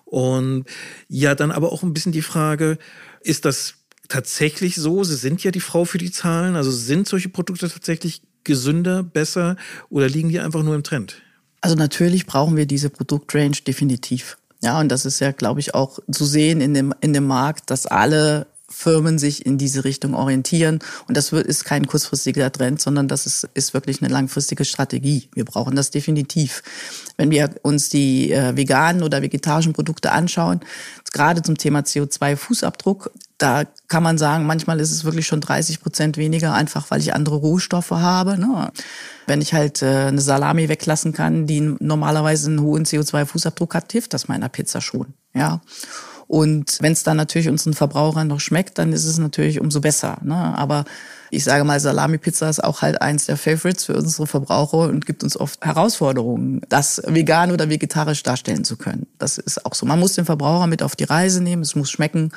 Und 0.05 0.64
ja, 1.09 1.35
dann 1.35 1.51
aber 1.51 1.73
auch 1.73 1.83
ein 1.83 1.92
bisschen 1.92 2.12
die 2.12 2.23
Frage, 2.23 2.79
ist 3.21 3.45
das 3.45 3.75
tatsächlich 4.09 4.77
so? 4.77 5.05
Sie 5.05 5.16
sind 5.16 5.42
ja 5.42 5.51
die 5.51 5.61
Frau 5.61 5.85
für 5.85 5.99
die 5.99 6.11
Zahlen. 6.11 6.57
Also 6.57 6.71
sind 6.71 7.09
solche 7.09 7.29
Produkte 7.29 7.69
tatsächlich 7.69 8.23
gesünder, 8.45 9.03
besser 9.03 9.57
oder 9.90 10.09
liegen 10.09 10.29
die 10.29 10.40
einfach 10.40 10.62
nur 10.62 10.75
im 10.75 10.85
Trend? 10.85 11.23
Also 11.61 11.77
natürlich 11.77 12.27
brauchen 12.27 12.57
wir 12.57 12.66
diese 12.66 12.90
Produktrange 12.90 13.57
definitiv. 13.66 14.37
Ja, 14.62 14.81
und 14.81 14.88
das 14.88 15.05
ist 15.05 15.21
ja, 15.21 15.33
glaube 15.33 15.61
ich, 15.61 15.75
auch 15.75 15.99
zu 16.11 16.25
sehen 16.25 16.61
in 16.61 16.75
dem, 16.75 16.95
in 17.01 17.12
dem 17.12 17.27
Markt, 17.27 17.71
dass 17.71 17.87
alle 17.87 18.47
Firmen 18.68 19.18
sich 19.18 19.46
in 19.46 19.59
diese 19.59 19.85
Richtung 19.85 20.14
orientieren. 20.14 20.81
Und 21.07 21.16
das 21.16 21.33
ist 21.33 21.64
kein 21.64 21.87
kurzfristiger 21.87 22.50
Trend, 22.50 22.81
sondern 22.81 23.07
das 23.07 23.26
ist, 23.26 23.48
ist 23.55 23.74
wirklich 23.74 24.02
eine 24.02 24.12
langfristige 24.12 24.64
Strategie. 24.64 25.29
Wir 25.35 25.44
brauchen 25.44 25.76
das 25.76 25.90
definitiv. 25.90 26.62
Wenn 27.16 27.31
wir 27.31 27.50
uns 27.62 27.88
die 27.88 28.33
äh, 28.33 28.57
veganen 28.57 29.02
oder 29.02 29.22
vegetarischen 29.22 29.72
Produkte 29.72 30.12
anschauen, 30.12 30.61
gerade 31.12 31.42
zum 31.42 31.57
Thema 31.57 31.81
CO2-Fußabdruck, 31.81 33.11
da 33.38 33.64
kann 33.88 34.02
man 34.02 34.18
sagen, 34.18 34.46
manchmal 34.46 34.81
ist 34.81 34.90
es 34.90 35.05
wirklich 35.05 35.26
schon 35.26 35.40
30 35.40 35.81
Prozent 35.81 36.16
weniger, 36.16 36.55
einfach 36.55 36.90
weil 36.90 37.00
ich 37.00 37.14
andere 37.14 37.37
Rohstoffe 37.37 37.90
habe. 37.90 38.38
Ne? 38.38 38.70
Wenn 39.26 39.40
ich 39.40 39.55
halt 39.55 39.83
äh, 39.83 40.07
eine 40.07 40.20
Salami 40.20 40.68
weglassen 40.68 41.12
kann, 41.12 41.46
die 41.46 41.61
normalerweise 41.61 42.48
einen 42.48 42.61
hohen 42.61 42.85
CO2-Fußabdruck 42.85 43.74
hat, 43.74 43.92
hilft 43.92 44.14
das 44.14 44.29
meiner 44.29 44.48
Pizza 44.48 44.81
schon. 44.81 45.14
Ja. 45.35 45.61
Und 46.29 46.79
wenn 46.81 46.93
es 46.93 47.05
dann 47.05 47.17
natürlich 47.17 47.49
unseren 47.49 47.75
Verbrauchern 47.75 48.27
noch 48.27 48.41
schmeckt, 48.41 48.79
dann 48.79 48.93
ist 48.93 49.05
es 49.05 49.19
natürlich 49.19 49.61
umso 49.61 49.81
besser. 49.81 50.19
Ne? 50.23 50.35
Aber 50.35 50.85
ich 51.31 51.45
sage 51.45 51.65
mal, 51.65 51.79
Salami-Pizza 51.79 52.49
ist 52.49 52.62
auch 52.62 52.83
halt 52.83 53.01
eins 53.03 53.27
der 53.27 53.37
Favorites 53.37 53.85
für 53.85 53.95
unsere 53.95 54.27
Verbraucher 54.27 54.89
und 54.89 55.07
gibt 55.07 55.23
uns 55.25 55.37
oft 55.37 55.65
Herausforderungen, 55.65 56.62
das 56.69 57.03
vegan 57.05 57.51
oder 57.51 57.69
vegetarisch 57.69 58.23
darstellen 58.23 58.65
zu 58.65 58.77
können. 58.77 59.07
Das 59.19 59.39
ist 59.39 59.67
auch 59.67 59.75
so. 59.75 59.87
Man 59.87 60.01
muss 60.01 60.15
den 60.15 60.25
Verbraucher 60.25 60.67
mit 60.67 60.83
auf 60.83 60.97
die 60.97 61.05
Reise 61.05 61.43
nehmen, 61.43 61.62
es 61.62 61.75
muss 61.75 61.91
schmecken. 61.91 62.33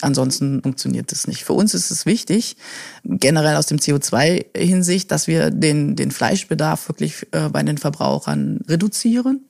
Ansonsten 0.00 0.62
funktioniert 0.62 1.12
es 1.12 1.26
nicht. 1.26 1.44
Für 1.44 1.54
uns 1.54 1.74
ist 1.74 1.90
es 1.90 2.06
wichtig, 2.06 2.56
generell 3.04 3.56
aus 3.56 3.66
dem 3.66 3.78
CO2-Hinsicht, 3.78 5.10
dass 5.10 5.26
wir 5.26 5.50
den, 5.50 5.96
den 5.96 6.10
Fleischbedarf 6.10 6.88
wirklich 6.88 7.26
äh, 7.32 7.48
bei 7.48 7.62
den 7.62 7.78
Verbrauchern 7.78 8.60
reduzieren 8.68 9.44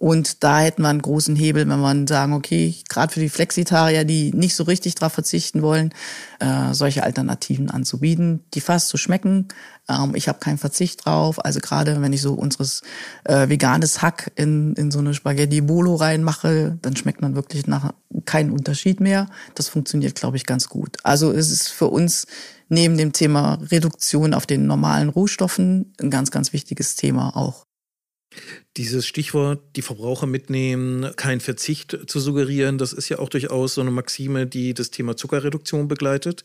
Und 0.00 0.42
da 0.42 0.60
hätten 0.60 0.80
wir 0.80 0.88
einen 0.88 1.02
großen 1.02 1.36
Hebel, 1.36 1.68
wenn 1.68 1.78
wir 1.78 2.04
sagen, 2.08 2.32
okay, 2.32 2.74
gerade 2.88 3.12
für 3.12 3.20
die 3.20 3.28
Flexitarier, 3.28 4.04
die 4.04 4.32
nicht 4.32 4.54
so 4.54 4.64
richtig 4.64 4.94
darauf 4.94 5.12
verzichten 5.12 5.60
wollen, 5.60 5.92
äh, 6.38 6.72
solche 6.72 7.02
Alternativen 7.02 7.68
anzubieten, 7.68 8.42
die 8.54 8.62
fast 8.62 8.88
so 8.88 8.96
schmecken. 8.96 9.48
Ähm, 9.90 10.14
ich 10.14 10.28
habe 10.28 10.38
keinen 10.38 10.56
Verzicht 10.56 11.04
drauf. 11.04 11.44
Also 11.44 11.60
gerade 11.60 12.00
wenn 12.00 12.14
ich 12.14 12.22
so 12.22 12.32
unseres 12.32 12.80
äh, 13.24 13.50
veganes 13.50 14.00
Hack 14.00 14.32
in, 14.36 14.72
in 14.72 14.90
so 14.90 15.00
eine 15.00 15.12
Spaghetti 15.12 15.60
Bolo 15.60 15.96
reinmache, 15.96 16.78
dann 16.80 16.96
schmeckt 16.96 17.20
man 17.20 17.34
wirklich 17.34 17.66
nach 17.66 17.92
keinen 18.24 18.52
Unterschied 18.52 19.00
mehr. 19.00 19.28
Das 19.54 19.68
funktioniert, 19.68 20.14
glaube 20.14 20.38
ich, 20.38 20.46
ganz 20.46 20.70
gut. 20.70 20.96
Also 21.02 21.30
es 21.30 21.50
ist 21.50 21.68
für 21.68 21.88
uns 21.88 22.26
neben 22.70 22.96
dem 22.96 23.12
Thema 23.12 23.58
Reduktion 23.70 24.32
auf 24.32 24.46
den 24.46 24.66
normalen 24.66 25.10
Rohstoffen 25.10 25.92
ein 26.00 26.08
ganz, 26.08 26.30
ganz 26.30 26.54
wichtiges 26.54 26.96
Thema 26.96 27.36
auch. 27.36 27.66
Dieses 28.76 29.06
Stichwort, 29.06 29.60
die 29.74 29.82
Verbraucher 29.82 30.26
mitnehmen, 30.26 31.10
kein 31.16 31.40
Verzicht 31.40 31.98
zu 32.06 32.20
suggerieren, 32.20 32.78
das 32.78 32.92
ist 32.92 33.08
ja 33.08 33.18
auch 33.18 33.28
durchaus 33.28 33.74
so 33.74 33.80
eine 33.80 33.90
Maxime, 33.90 34.46
die 34.46 34.72
das 34.72 34.90
Thema 34.90 35.16
Zuckerreduktion 35.16 35.88
begleitet. 35.88 36.44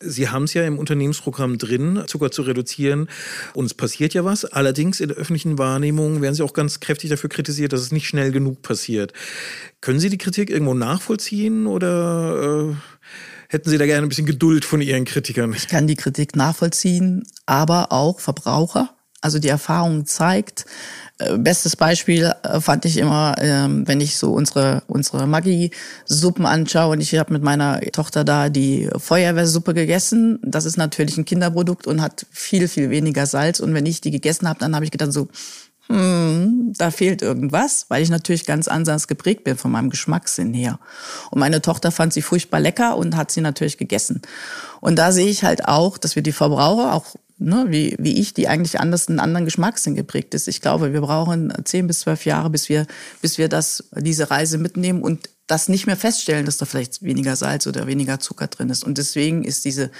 Sie 0.00 0.30
haben 0.30 0.44
es 0.44 0.54
ja 0.54 0.66
im 0.66 0.78
Unternehmensprogramm 0.78 1.58
drin, 1.58 2.02
Zucker 2.06 2.30
zu 2.30 2.42
reduzieren. 2.42 3.08
Und 3.52 3.66
es 3.66 3.74
passiert 3.74 4.14
ja 4.14 4.24
was. 4.24 4.46
Allerdings 4.46 5.00
in 5.00 5.08
der 5.08 5.18
öffentlichen 5.18 5.58
Wahrnehmung 5.58 6.22
werden 6.22 6.34
Sie 6.34 6.42
auch 6.42 6.54
ganz 6.54 6.80
kräftig 6.80 7.10
dafür 7.10 7.28
kritisiert, 7.28 7.72
dass 7.72 7.82
es 7.82 7.92
nicht 7.92 8.08
schnell 8.08 8.32
genug 8.32 8.62
passiert. 8.62 9.12
Können 9.82 10.00
Sie 10.00 10.08
die 10.08 10.18
Kritik 10.18 10.50
irgendwo 10.50 10.74
nachvollziehen 10.74 11.66
oder... 11.66 12.72
Äh 12.72 12.96
hätten 13.48 13.70
Sie 13.70 13.78
da 13.78 13.86
gerne 13.86 14.04
ein 14.04 14.08
bisschen 14.08 14.26
Geduld 14.26 14.64
von 14.64 14.80
Ihren 14.80 15.04
Kritikern? 15.04 15.52
Ich 15.52 15.68
kann 15.68 15.86
die 15.86 15.94
Kritik 15.94 16.34
nachvollziehen, 16.34 17.22
aber 17.46 17.92
auch 17.92 18.18
Verbraucher. 18.18 18.90
Also 19.20 19.38
die 19.38 19.48
Erfahrung 19.48 20.06
zeigt, 20.06 20.66
bestes 21.38 21.76
Beispiel 21.76 22.32
äh, 22.42 22.60
fand 22.60 22.84
ich 22.84 22.98
immer, 22.98 23.36
ähm, 23.38 23.88
wenn 23.88 24.00
ich 24.00 24.18
so 24.18 24.32
unsere, 24.32 24.82
unsere 24.86 25.26
Maggi-Suppen 25.26 26.44
anschaue 26.44 26.92
und 26.92 27.00
ich 27.00 27.16
habe 27.18 27.32
mit 27.32 27.42
meiner 27.42 27.80
Tochter 27.92 28.24
da 28.24 28.48
die 28.50 28.88
Feuerwehrsuppe 28.96 29.72
gegessen. 29.72 30.38
Das 30.42 30.66
ist 30.66 30.76
natürlich 30.76 31.16
ein 31.16 31.24
Kinderprodukt 31.24 31.86
und 31.86 32.02
hat 32.02 32.26
viel, 32.30 32.68
viel 32.68 32.90
weniger 32.90 33.26
Salz. 33.26 33.60
Und 33.60 33.72
wenn 33.72 33.86
ich 33.86 34.00
die 34.00 34.10
gegessen 34.10 34.48
habe, 34.48 34.58
dann 34.58 34.74
habe 34.74 34.84
ich 34.84 34.90
gedacht 34.90 35.12
so, 35.12 35.28
hm, 35.88 36.72
da 36.76 36.90
fehlt 36.90 37.22
irgendwas, 37.22 37.86
weil 37.88 38.02
ich 38.02 38.10
natürlich 38.10 38.44
ganz 38.44 38.68
anders 38.68 39.06
geprägt 39.08 39.44
bin 39.44 39.56
von 39.56 39.70
meinem 39.70 39.88
Geschmackssinn 39.88 40.52
her. 40.52 40.78
Und 41.30 41.38
meine 41.38 41.62
Tochter 41.62 41.92
fand 41.92 42.12
sie 42.12 42.22
furchtbar 42.22 42.60
lecker 42.60 42.96
und 42.96 43.16
hat 43.16 43.30
sie 43.30 43.40
natürlich 43.40 43.78
gegessen. 43.78 44.20
Und 44.80 44.96
da 44.96 45.12
sehe 45.12 45.28
ich 45.28 45.44
halt 45.44 45.66
auch, 45.66 45.96
dass 45.96 46.16
wir 46.16 46.22
die 46.22 46.32
Verbraucher, 46.32 46.92
auch 46.92 47.14
ne, 47.38 47.66
wie, 47.68 47.96
wie 47.98 48.18
ich, 48.20 48.34
die 48.34 48.48
eigentlich 48.48 48.80
anders 48.80 49.08
einen 49.08 49.20
anderen 49.20 49.44
Geschmackssinn 49.44 49.94
geprägt 49.94 50.34
ist. 50.34 50.48
Ich 50.48 50.60
glaube, 50.60 50.92
wir 50.92 51.00
brauchen 51.00 51.52
zehn 51.64 51.86
bis 51.86 52.00
zwölf 52.00 52.24
Jahre, 52.24 52.50
bis 52.50 52.68
wir, 52.68 52.86
bis 53.20 53.38
wir 53.38 53.48
das, 53.48 53.84
diese 53.94 54.30
Reise 54.30 54.58
mitnehmen 54.58 55.02
und 55.02 55.28
das 55.46 55.68
nicht 55.68 55.86
mehr 55.86 55.96
feststellen, 55.96 56.44
dass 56.44 56.56
da 56.56 56.66
vielleicht 56.66 57.02
weniger 57.02 57.36
Salz 57.36 57.66
oder 57.66 57.86
weniger 57.86 58.18
Zucker 58.18 58.48
drin 58.48 58.68
ist. 58.68 58.82
Und 58.82 58.98
deswegen 58.98 59.44
ist 59.44 59.64
diese 59.64 59.90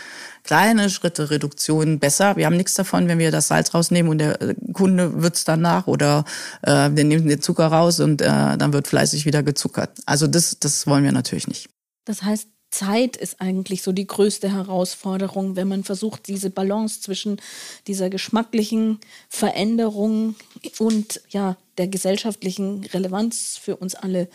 kleine 0.42 0.90
Schritte 0.90 1.30
Reduktion 1.30 2.00
besser. 2.00 2.36
Wir 2.36 2.46
haben 2.46 2.56
nichts 2.56 2.74
davon, 2.74 3.06
wenn 3.06 3.18
wir 3.18 3.30
das 3.30 3.48
Salz 3.48 3.72
rausnehmen 3.72 4.10
und 4.10 4.18
der 4.18 4.56
Kunde 4.72 5.22
wird's 5.22 5.44
danach 5.44 5.86
oder 5.86 6.24
äh, 6.62 6.90
wir 6.92 7.04
nehmen 7.04 7.28
den 7.28 7.40
Zucker 7.40 7.68
raus 7.68 8.00
und 8.00 8.22
äh, 8.22 8.56
dann 8.56 8.72
wird 8.72 8.88
fleißig 8.88 9.24
wieder 9.24 9.44
gezuckert. 9.44 9.90
Also 10.04 10.26
das, 10.26 10.58
das 10.58 10.86
wollen 10.86 11.04
wir 11.04 11.12
natürlich 11.12 11.46
nicht. 11.46 11.68
Das 12.04 12.22
heißt, 12.22 12.48
Zeit 12.76 13.16
ist 13.16 13.40
eigentlich 13.40 13.82
so 13.82 13.92
die 13.92 14.06
größte 14.06 14.52
Herausforderung, 14.52 15.56
wenn 15.56 15.66
man 15.66 15.82
versucht, 15.82 16.28
diese 16.28 16.50
Balance 16.50 17.00
zwischen 17.00 17.40
dieser 17.86 18.10
geschmacklichen 18.10 18.98
Veränderung 19.30 20.34
und 20.78 21.22
ja, 21.30 21.56
der 21.78 21.88
gesellschaftlichen 21.88 22.84
Relevanz 22.84 23.58
für 23.60 23.76
uns 23.76 23.94
alle 23.94 24.28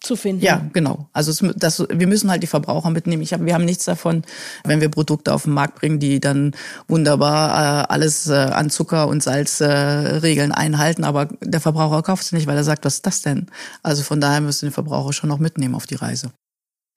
zu 0.00 0.16
finden. 0.16 0.44
Ja, 0.44 0.68
genau. 0.72 1.08
Also 1.12 1.30
es, 1.30 1.54
das, 1.56 1.86
wir 1.88 2.06
müssen 2.08 2.30
halt 2.30 2.42
die 2.42 2.48
Verbraucher 2.48 2.90
mitnehmen. 2.90 3.22
Ich 3.22 3.32
hab, 3.32 3.44
wir 3.44 3.54
haben 3.54 3.64
nichts 3.64 3.84
davon, 3.84 4.24
wenn 4.64 4.80
wir 4.80 4.88
Produkte 4.88 5.32
auf 5.32 5.44
den 5.44 5.52
Markt 5.52 5.76
bringen, 5.76 6.00
die 6.00 6.18
dann 6.18 6.56
wunderbar 6.88 7.82
äh, 7.82 7.86
alles 7.88 8.28
äh, 8.28 8.34
an 8.34 8.70
Zucker 8.70 9.06
und 9.06 9.22
Salzregeln 9.22 10.50
äh, 10.50 10.54
einhalten, 10.54 11.04
aber 11.04 11.26
der 11.42 11.60
Verbraucher 11.60 12.02
kauft 12.02 12.24
es 12.24 12.32
nicht, 12.32 12.48
weil 12.48 12.56
er 12.56 12.64
sagt, 12.64 12.84
was 12.84 12.94
ist 12.94 13.06
das 13.06 13.22
denn? 13.22 13.46
Also 13.84 14.02
von 14.02 14.20
daher 14.20 14.40
müssen 14.40 14.66
die 14.66 14.72
Verbraucher 14.72 15.12
schon 15.12 15.28
noch 15.28 15.38
mitnehmen 15.38 15.76
auf 15.76 15.86
die 15.86 15.96
Reise. 15.96 16.32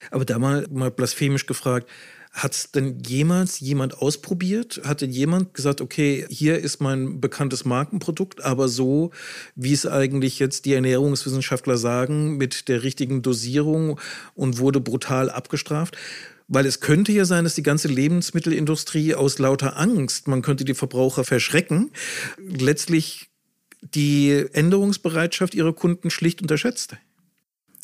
Aber 0.10 0.26
da 0.26 0.40
mal, 0.40 0.68
mal 0.72 0.92
blasphemisch 0.92 1.46
gefragt, 1.46 1.88
hat 2.32 2.54
es 2.54 2.72
denn 2.72 3.00
jemals 3.06 3.60
jemand 3.60 3.98
ausprobiert? 3.98 4.82
Hat 4.86 5.02
denn 5.02 5.12
jemand 5.12 5.54
gesagt, 5.54 5.82
okay, 5.82 6.26
hier 6.30 6.58
ist 6.60 6.80
mein 6.80 7.20
bekanntes 7.20 7.66
Markenprodukt, 7.66 8.42
aber 8.42 8.70
so, 8.70 9.12
wie 9.56 9.74
es 9.74 9.86
eigentlich 9.86 10.40
jetzt 10.40 10.64
die 10.66 10.74
Ernährungswissenschaftler 10.74 11.78
sagen, 11.78 12.38
mit 12.38 12.70
der 12.70 12.84
richtigen 12.84 13.22
Dosierung 13.22 14.00
und 14.34 14.60
wurde 14.60 14.80
brutal 14.80 15.30
abgestraft? 15.30 15.98
Weil 16.48 16.66
es 16.66 16.80
könnte 16.80 17.12
ja 17.12 17.26
sein, 17.26 17.44
dass 17.44 17.56
die 17.56 17.64
ganze 17.64 17.90
Lebensmittelindustrie 17.90 19.14
aus 19.14 19.38
lauter 19.38 19.78
Angst, 19.78 20.28
man 20.28 20.42
könnte 20.42 20.64
die 20.64 20.74
Verbraucher 20.74 21.26
verschrecken, 21.26 21.92
letztlich 22.38 23.30
die 23.82 24.46
Änderungsbereitschaft 24.54 25.54
ihrer 25.54 25.74
Kunden 25.74 26.10
schlicht 26.10 26.42
unterschätzt. 26.42 26.96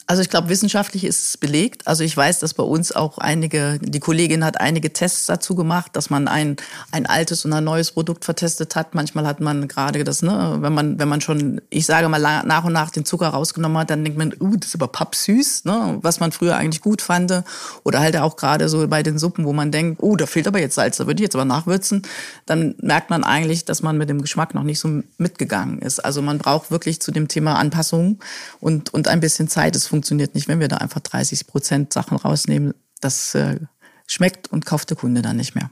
Also 0.10 0.22
ich 0.22 0.30
glaube, 0.30 0.48
wissenschaftlich 0.48 1.04
ist 1.04 1.28
es 1.28 1.38
belegt. 1.38 1.86
Also 1.86 2.06
ich 2.06 2.16
weiß, 2.16 2.40
dass 2.40 2.54
bei 2.54 2.64
uns 2.64 2.94
auch 2.94 3.18
einige, 3.18 3.78
die 3.82 4.00
Kollegin 4.00 4.46
hat 4.46 4.58
einige 4.62 4.94
Tests 4.94 5.26
dazu 5.26 5.54
gemacht, 5.54 5.98
dass 5.98 6.10
man 6.10 6.30
ein, 6.30 6.56
ein 6.94 7.06
altes 7.06 7.44
und 7.44 7.52
ein 7.52 7.66
neues 7.66 7.92
Produkt 7.92 8.24
vertestet 8.24 8.78
hat. 8.78 8.96
Manchmal 8.96 9.28
hat 9.28 9.42
man 9.42 9.68
gerade 9.68 10.06
das, 10.06 10.22
ne, 10.22 10.60
wenn 10.62 10.74
man, 10.74 10.98
wenn 10.98 11.10
man 11.10 11.20
schon, 11.20 11.60
ich 11.70 11.86
sage 11.86 12.08
mal, 12.08 12.20
nach 12.20 12.64
und 12.64 12.72
nach 12.72 12.90
den 12.90 13.04
Zucker 13.04 13.28
rausgenommen 13.28 13.78
hat, 13.80 13.90
dann 13.90 14.06
denkt 14.06 14.18
man, 14.18 14.34
uh, 14.40 14.56
das 14.56 14.70
ist 14.70 14.76
aber 14.76 14.88
pappsüß, 14.88 15.66
ne, 15.66 15.98
was 16.02 16.22
man 16.22 16.32
früher 16.32 16.56
eigentlich 16.56 16.82
gut 16.82 17.02
fand. 17.02 17.44
Oder 17.84 18.00
halt 18.00 18.16
auch 18.16 18.38
gerade 18.38 18.70
so 18.70 18.88
bei 18.88 19.04
den 19.04 19.20
Suppen, 19.20 19.44
wo 19.44 19.52
man 19.52 19.74
denkt, 19.74 20.02
oh, 20.02 20.16
da 20.16 20.26
fehlt 20.26 20.48
aber 20.48 20.62
jetzt 20.62 20.76
Salz, 20.76 20.96
da 20.96 21.06
würde 21.06 21.22
ich 21.22 21.26
jetzt 21.26 21.36
aber 21.36 21.44
nachwürzen. 21.44 22.04
Dann 22.46 22.76
merkt 22.82 23.10
man 23.10 23.26
eigentlich, 23.26 23.66
dass 23.66 23.82
man 23.84 23.98
mit 23.98 24.08
dem 24.08 24.22
Geschmack 24.22 24.54
noch 24.54 24.64
nicht 24.64 24.80
so 24.80 25.02
mitgegangen 25.18 25.80
ist. 25.80 26.00
Also 26.00 26.22
man 26.22 26.38
braucht 26.38 26.72
wirklich 26.72 27.02
zu 27.02 27.12
dem 27.12 27.28
Thema 27.28 27.56
Anpassung 27.56 28.20
und, 28.62 28.94
und 28.94 29.10
ein 29.10 29.20
bisschen 29.20 29.50
Zeit. 29.50 29.76
Es 29.76 29.88
funktioniert 29.98 30.36
nicht, 30.36 30.48
wenn 30.48 30.60
wir 30.60 30.68
da 30.68 30.78
einfach 30.78 31.00
30 31.00 31.48
Prozent 31.48 31.92
Sachen 31.92 32.18
rausnehmen. 32.18 32.76
Das 33.02 33.34
äh, 33.34 33.60
schmeckt 34.06 34.52
und 34.52 34.66
kauft 34.66 34.92
der 34.92 34.98
Kunde 34.98 35.24
dann 35.24 35.38
nicht 35.38 35.56
mehr. 35.56 35.72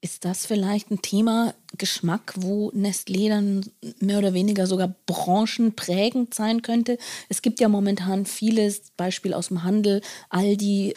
Ist 0.00 0.24
das 0.24 0.46
vielleicht 0.46 0.90
ein 0.90 1.02
Thema 1.02 1.54
Geschmack, 1.76 2.34
wo 2.36 2.70
Nestlé 2.70 3.28
dann 3.28 3.66
mehr 4.00 4.18
oder 4.18 4.32
weniger 4.32 4.66
sogar 4.66 4.94
branchenprägend 5.06 6.32
sein 6.32 6.62
könnte? 6.62 6.96
Es 7.28 7.42
gibt 7.42 7.60
ja 7.60 7.68
momentan 7.68 8.24
vieles, 8.24 8.92
Beispiel 8.96 9.34
aus 9.34 9.48
dem 9.48 9.62
Handel. 9.62 10.00
Aldi 10.30 10.94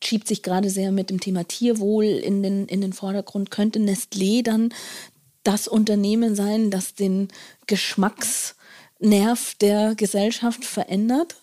schiebt 0.00 0.28
sich 0.28 0.42
gerade 0.42 0.70
sehr 0.70 0.92
mit 0.92 1.10
dem 1.10 1.18
Thema 1.18 1.44
Tierwohl 1.44 2.04
in 2.04 2.42
den, 2.42 2.66
in 2.66 2.80
den 2.80 2.92
Vordergrund. 2.92 3.50
Könnte 3.50 3.80
Nestlé 3.80 4.44
dann 4.44 4.72
das 5.42 5.66
Unternehmen 5.66 6.36
sein, 6.36 6.70
das 6.70 6.94
den 6.94 7.28
Geschmacksnerv 7.66 9.54
der 9.60 9.96
Gesellschaft 9.96 10.64
verändert? 10.64 11.41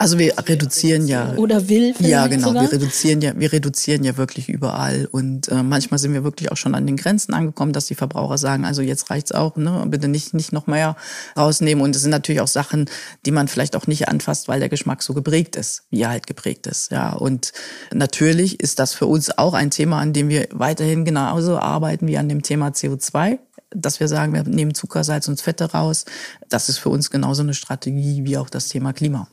Also 0.00 0.18
wir 0.18 0.32
reduzieren 0.38 1.06
ja. 1.06 1.34
Oder 1.36 1.68
will 1.68 1.94
Ja, 1.98 2.26
genau. 2.26 2.48
Sogar? 2.48 2.62
Wir 2.62 2.72
reduzieren 2.72 3.20
ja, 3.20 3.32
wir 3.36 3.52
reduzieren 3.52 4.02
ja 4.02 4.16
wirklich 4.16 4.48
überall. 4.48 5.06
Und 5.12 5.48
äh, 5.48 5.62
manchmal 5.62 5.98
sind 5.98 6.14
wir 6.14 6.24
wirklich 6.24 6.50
auch 6.50 6.56
schon 6.56 6.74
an 6.74 6.86
den 6.86 6.96
Grenzen 6.96 7.34
angekommen, 7.34 7.74
dass 7.74 7.84
die 7.84 7.94
Verbraucher 7.94 8.38
sagen, 8.38 8.64
also 8.64 8.80
jetzt 8.80 9.10
reicht's 9.10 9.30
auch, 9.30 9.56
ne? 9.56 9.84
Bitte 9.88 10.08
nicht, 10.08 10.32
nicht 10.32 10.54
noch 10.54 10.66
mehr 10.66 10.96
rausnehmen. 11.36 11.84
Und 11.84 11.94
es 11.94 12.00
sind 12.00 12.12
natürlich 12.12 12.40
auch 12.40 12.48
Sachen, 12.48 12.88
die 13.26 13.30
man 13.30 13.46
vielleicht 13.46 13.76
auch 13.76 13.86
nicht 13.86 14.08
anfasst, 14.08 14.48
weil 14.48 14.58
der 14.58 14.70
Geschmack 14.70 15.02
so 15.02 15.12
geprägt 15.12 15.54
ist, 15.54 15.82
wie 15.90 16.00
er 16.00 16.08
halt 16.08 16.26
geprägt 16.26 16.66
ist. 16.66 16.90
Ja. 16.90 17.12
Und 17.12 17.52
natürlich 17.92 18.58
ist 18.58 18.78
das 18.78 18.94
für 18.94 19.04
uns 19.04 19.36
auch 19.36 19.52
ein 19.52 19.70
Thema, 19.70 19.98
an 19.98 20.14
dem 20.14 20.30
wir 20.30 20.48
weiterhin 20.50 21.04
genauso 21.04 21.58
arbeiten 21.58 22.06
wie 22.06 22.16
an 22.16 22.30
dem 22.30 22.42
Thema 22.42 22.68
CO2 22.68 23.38
dass 23.72 24.00
wir 24.00 24.08
sagen, 24.08 24.32
wir 24.32 24.42
nehmen 24.42 24.74
Zucker, 24.74 25.04
Salz 25.04 25.28
und 25.28 25.40
Fette 25.40 25.70
raus. 25.70 26.04
Das 26.48 26.68
ist 26.68 26.78
für 26.78 26.88
uns 26.88 27.08
genauso 27.08 27.42
eine 27.42 27.54
Strategie 27.54 28.24
wie 28.24 28.36
auch 28.36 28.50
das 28.50 28.66
Thema 28.66 28.92
Klima. 28.92 29.28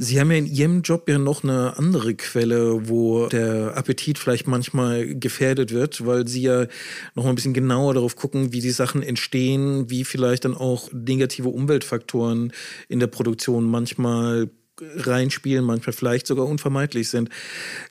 Sie 0.00 0.20
haben 0.20 0.30
ja 0.30 0.38
in 0.38 0.46
Ihrem 0.46 0.82
Job 0.82 1.08
ja 1.08 1.18
noch 1.18 1.42
eine 1.42 1.76
andere 1.76 2.14
Quelle, 2.14 2.88
wo 2.88 3.26
der 3.26 3.76
Appetit 3.76 4.16
vielleicht 4.16 4.46
manchmal 4.46 5.16
gefährdet 5.16 5.72
wird, 5.72 6.06
weil 6.06 6.28
Sie 6.28 6.42
ja 6.42 6.68
noch 7.16 7.24
mal 7.24 7.30
ein 7.30 7.34
bisschen 7.34 7.52
genauer 7.52 7.94
darauf 7.94 8.14
gucken, 8.14 8.52
wie 8.52 8.60
die 8.60 8.70
Sachen 8.70 9.02
entstehen, 9.02 9.90
wie 9.90 10.04
vielleicht 10.04 10.44
dann 10.44 10.54
auch 10.54 10.92
negative 10.92 11.48
Umweltfaktoren 11.48 12.52
in 12.88 13.00
der 13.00 13.08
Produktion 13.08 13.64
manchmal 13.64 14.50
reinspielen, 14.80 15.64
manchmal 15.64 15.94
vielleicht 15.94 16.28
sogar 16.28 16.46
unvermeidlich 16.46 17.08
sind. 17.08 17.28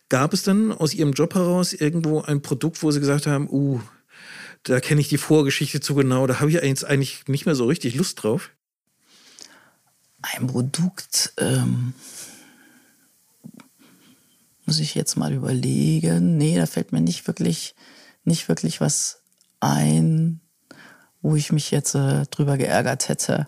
Gab 0.07 0.31
es 0.33 0.43
denn 0.43 0.71
aus 0.71 0.93
Ihrem 0.93 1.11
Job 1.11 1.35
heraus 1.35 1.73
irgendwo 1.73 2.21
ein 2.21 2.41
Produkt, 2.41 2.83
wo 2.83 2.91
Sie 2.91 3.01
gesagt 3.01 3.27
haben, 3.27 3.49
uh, 3.49 3.81
da 4.63 4.79
kenne 4.79 5.01
ich 5.01 5.09
die 5.09 5.17
Vorgeschichte 5.17 5.81
zu 5.81 5.93
genau, 5.93 6.25
da 6.25 6.39
habe 6.39 6.51
ich 6.51 6.55
jetzt 6.55 6.85
eigentlich 6.85 7.27
nicht 7.27 7.45
mehr 7.45 7.55
so 7.55 7.65
richtig 7.65 7.95
Lust 7.95 8.23
drauf? 8.23 8.51
Ein 10.33 10.47
Produkt, 10.47 11.33
ähm, 11.37 11.93
muss 14.65 14.79
ich 14.79 14.95
jetzt 14.95 15.15
mal 15.15 15.33
überlegen. 15.33 16.37
Nee, 16.37 16.57
da 16.57 16.65
fällt 16.65 16.91
mir 16.91 17.01
nicht 17.01 17.27
wirklich, 17.27 17.75
nicht 18.23 18.49
wirklich 18.49 18.81
was 18.81 19.21
ein, 19.59 20.41
wo 21.21 21.35
ich 21.35 21.51
mich 21.51 21.71
jetzt 21.71 21.95
äh, 21.95 22.25
drüber 22.25 22.57
geärgert 22.57 23.09
hätte. 23.09 23.47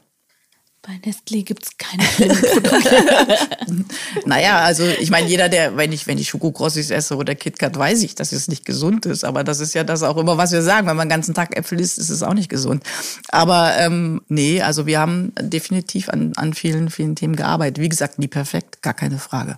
Bei 0.82 0.94
Nestlé 1.06 1.44
gibt 1.44 1.64
es 1.66 1.78
keine 1.78 2.04
Produkte. 2.04 3.86
naja, 4.26 4.60
also 4.60 4.86
ich 4.86 5.10
meine, 5.10 5.28
jeder, 5.28 5.50
der, 5.50 5.76
wenn 5.76 5.92
ich, 5.92 6.08
wenn 6.08 6.18
ich 6.18 6.30
Schokokrossis 6.30 6.90
esse 6.90 7.18
oder 7.18 7.36
KitKat, 7.36 7.78
weiß 7.78 8.02
ich, 8.04 8.16
dass 8.16 8.32
es 8.32 8.48
nicht 8.48 8.64
gesund 8.64 9.06
ist. 9.06 9.26
Aber 9.26 9.44
das 9.44 9.60
ist 9.60 9.76
ja 9.76 9.84
das 9.84 10.04
auch 10.04 10.16
immer, 10.16 10.38
was 10.38 10.54
wir 10.54 10.62
sagen. 10.62 10.88
Wenn 10.88 10.96
man 10.96 11.08
den 11.08 11.16
ganzen 11.16 11.34
Tag 11.34 11.58
Äpfel 11.58 11.82
isst, 11.82 11.98
ist 11.98 12.10
es 12.10 12.24
auch 12.24 12.34
nicht 12.34 12.48
gesund. 12.48 12.84
Aber 13.28 13.74
ähm, 13.78 14.22
nee, 14.30 14.62
also 14.62 14.86
wir 14.86 15.00
haben 15.00 15.34
definitiv 15.40 16.08
an, 16.08 16.32
an 16.38 16.54
vielen, 16.54 16.90
vielen 16.90 17.18
Themen 17.18 17.36
gearbeitet. 17.36 17.84
Wie 17.84 17.90
gesagt, 17.90 18.18
nie 18.18 18.30
perfekt, 18.30 18.82
gar 18.82 18.94
keine 18.94 19.20
Frage. 19.20 19.58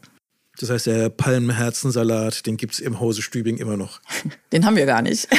Das 0.59 0.71
heißt, 0.71 0.87
der 0.87 1.09
Palmherzensalat, 1.09 2.47
den 2.47 2.57
gibt 2.57 2.73
es 2.73 2.79
im 2.79 2.99
Hause 2.99 3.21
Stübing 3.21 3.57
immer 3.57 3.77
noch. 3.77 4.01
Den 4.51 4.65
haben 4.65 4.75
wir 4.75 4.85
gar 4.85 5.01
nicht. 5.01 5.27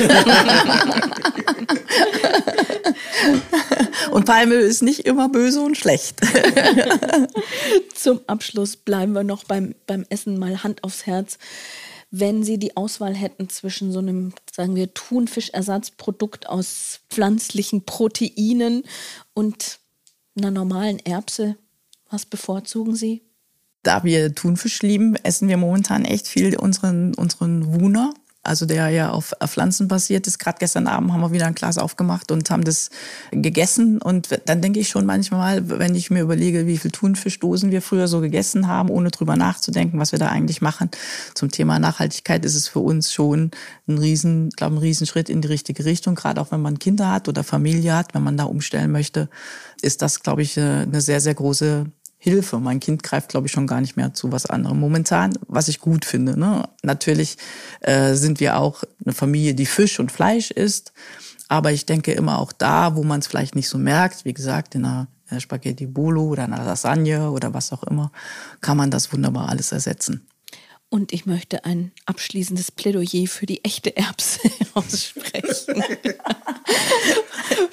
und 4.11 4.27
Palmöl 4.27 4.61
ist 4.61 4.83
nicht 4.83 5.01
immer 5.01 5.29
böse 5.29 5.61
und 5.61 5.77
schlecht. 5.77 6.21
Zum 7.95 8.21
Abschluss 8.27 8.77
bleiben 8.77 9.13
wir 9.13 9.25
noch 9.25 9.45
beim, 9.45 9.75
beim 9.87 10.05
Essen 10.09 10.39
mal 10.39 10.63
Hand 10.63 10.85
aufs 10.85 11.07
Herz. 11.07 11.39
Wenn 12.11 12.45
Sie 12.45 12.59
die 12.59 12.77
Auswahl 12.77 13.15
hätten 13.15 13.49
zwischen 13.49 13.91
so 13.91 14.01
einem, 14.01 14.35
sagen 14.55 14.75
wir, 14.75 14.93
Thunfischersatzprodukt 14.93 16.47
aus 16.47 17.01
pflanzlichen 17.09 17.85
Proteinen 17.85 18.83
und 19.33 19.79
einer 20.37 20.51
normalen 20.51 20.99
Erbse, 20.99 21.57
was 22.11 22.27
bevorzugen 22.27 22.95
Sie? 22.95 23.23
Da 23.83 24.05
wir 24.05 24.35
Thunfisch 24.35 24.83
lieben, 24.83 25.17
essen 25.17 25.49
wir 25.49 25.57
momentan 25.57 26.05
echt 26.05 26.29
viel 26.29 26.57
unseren, 26.57 27.15
unseren 27.15 27.81
Wuner. 27.81 28.15
Also 28.45 28.67
der 28.67 28.89
ja 28.89 29.11
auf 29.11 29.35
Pflanzen 29.47 29.87
basiert 29.87 30.27
ist. 30.27 30.39
Gerade 30.39 30.59
gestern 30.59 30.89
Abend 30.89 31.13
haben 31.13 31.21
wir 31.21 31.31
wieder 31.31 31.47
ein 31.47 31.55
Glas 31.55 31.79
aufgemacht 31.79 32.33
und 32.33 32.51
haben 32.51 32.65
das 32.65 32.91
gegessen. 33.31 34.03
Und 34.03 34.29
dann 34.47 34.61
denke 34.61 34.81
ich 34.81 34.89
schon 34.89 35.07
manchmal, 35.07 35.69
wenn 35.69 35.95
ich 35.95 36.11
mir 36.11 36.23
überlege, 36.23 36.67
wie 36.67 36.77
viel 36.77 36.91
Thunfischdosen 36.91 37.71
wir 37.71 37.83
früher 37.83 38.09
so 38.09 38.21
gegessen 38.21 38.67
haben, 38.67 38.91
ohne 38.91 39.11
drüber 39.11 39.37
nachzudenken, 39.37 40.01
was 40.01 40.11
wir 40.11 40.19
da 40.19 40.29
eigentlich 40.29 40.61
machen. 40.61 40.91
Zum 41.35 41.53
Thema 41.53 41.79
Nachhaltigkeit 41.79 42.45
ist 42.45 42.57
es 42.57 42.67
für 42.67 42.81
uns 42.81 43.13
schon 43.13 43.53
ein 43.87 43.99
riesen, 43.99 44.51
glaube 44.51 44.75
ein 44.75 44.79
Riesenschritt 44.79 45.29
in 45.29 45.41
die 45.41 45.49
richtige 45.49 45.85
Richtung. 45.85 46.17
Gerade 46.17 46.41
auch 46.41 46.51
wenn 46.51 46.63
man 46.63 46.81
Kinder 46.81 47.13
hat 47.13 47.29
oder 47.29 47.45
Familie 47.45 47.95
hat, 47.95 48.13
wenn 48.13 48.25
man 48.25 48.37
da 48.37 48.45
umstellen 48.45 48.91
möchte, 48.91 49.29
ist 49.83 50.03
das, 50.03 50.21
glaube 50.21 50.43
ich, 50.43 50.59
eine 50.59 51.01
sehr, 51.01 51.21
sehr 51.21 51.35
große 51.35 51.87
Hilfe. 52.25 52.61
Mein 52.61 52.79
Kind 52.79 53.03
greift, 53.03 53.31
glaube 53.31 53.49
ich, 53.49 53.53
schon 53.53 53.67
gar 53.67 53.81
nicht 53.81 53.97
mehr 53.97 54.15
zu 54.15 54.31
was 54.31 54.47
anderem 54.47 54.79
momentan, 54.79 55.37
was 55.49 55.67
ich 55.67 55.81
gut 55.81 56.05
finde. 56.05 56.39
Ne? 56.39 56.69
Natürlich 56.85 57.37
äh, 57.81 58.15
sind 58.15 58.39
wir 58.39 58.59
auch 58.59 58.85
eine 59.05 59.13
Familie, 59.13 59.55
die 59.57 59.67
Fisch 59.67 59.99
und 59.99 60.13
Fleisch 60.13 60.53
isst. 60.53 60.93
Aber 61.49 61.73
ich 61.73 61.85
denke 61.85 62.13
immer 62.13 62.39
auch 62.39 62.53
da, 62.53 62.95
wo 62.95 63.03
man 63.03 63.19
es 63.19 63.27
vielleicht 63.27 63.57
nicht 63.57 63.69
so 63.69 63.77
merkt, 63.77 64.25
wie 64.25 64.35
gesagt, 64.35 64.77
in 64.77 64.85
einer 64.85 65.09
Spaghetti 65.41 65.87
Bolo 65.87 66.23
oder 66.23 66.45
einer 66.45 66.65
Lasagne 66.65 67.29
oder 67.29 67.55
was 67.55 67.73
auch 67.73 67.83
immer, 67.83 68.13
kann 68.61 68.77
man 68.77 68.93
das 68.93 69.13
wunderbar 69.13 69.49
alles 69.49 69.73
ersetzen. 69.73 70.25
Und 70.91 71.13
ich 71.13 71.27
möchte 71.27 71.65
ein 71.65 71.91
abschließendes 72.07 72.71
Plädoyer 72.71 73.27
für 73.27 73.47
die 73.47 73.65
echte 73.65 73.97
Erbse 73.97 74.39
aussprechen. 74.75 75.83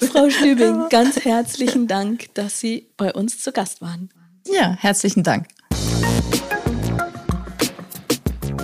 Frau 0.10 0.28
Stübing, 0.28 0.88
ganz 0.90 1.20
herzlichen 1.20 1.86
Dank, 1.86 2.34
dass 2.34 2.58
Sie 2.58 2.88
bei 2.96 3.14
uns 3.14 3.38
zu 3.38 3.52
Gast 3.52 3.80
waren. 3.80 4.10
Ja, 4.52 4.76
herzlichen 4.78 5.22
Dank. 5.22 5.46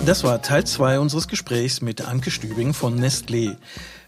Das 0.05 0.23
war 0.23 0.41
Teil 0.41 0.65
2 0.65 0.99
unseres 0.99 1.27
Gesprächs 1.27 1.81
mit 1.81 2.01
Anke 2.01 2.31
Stübing 2.31 2.73
von 2.73 2.99
Nestlé. 2.99 3.57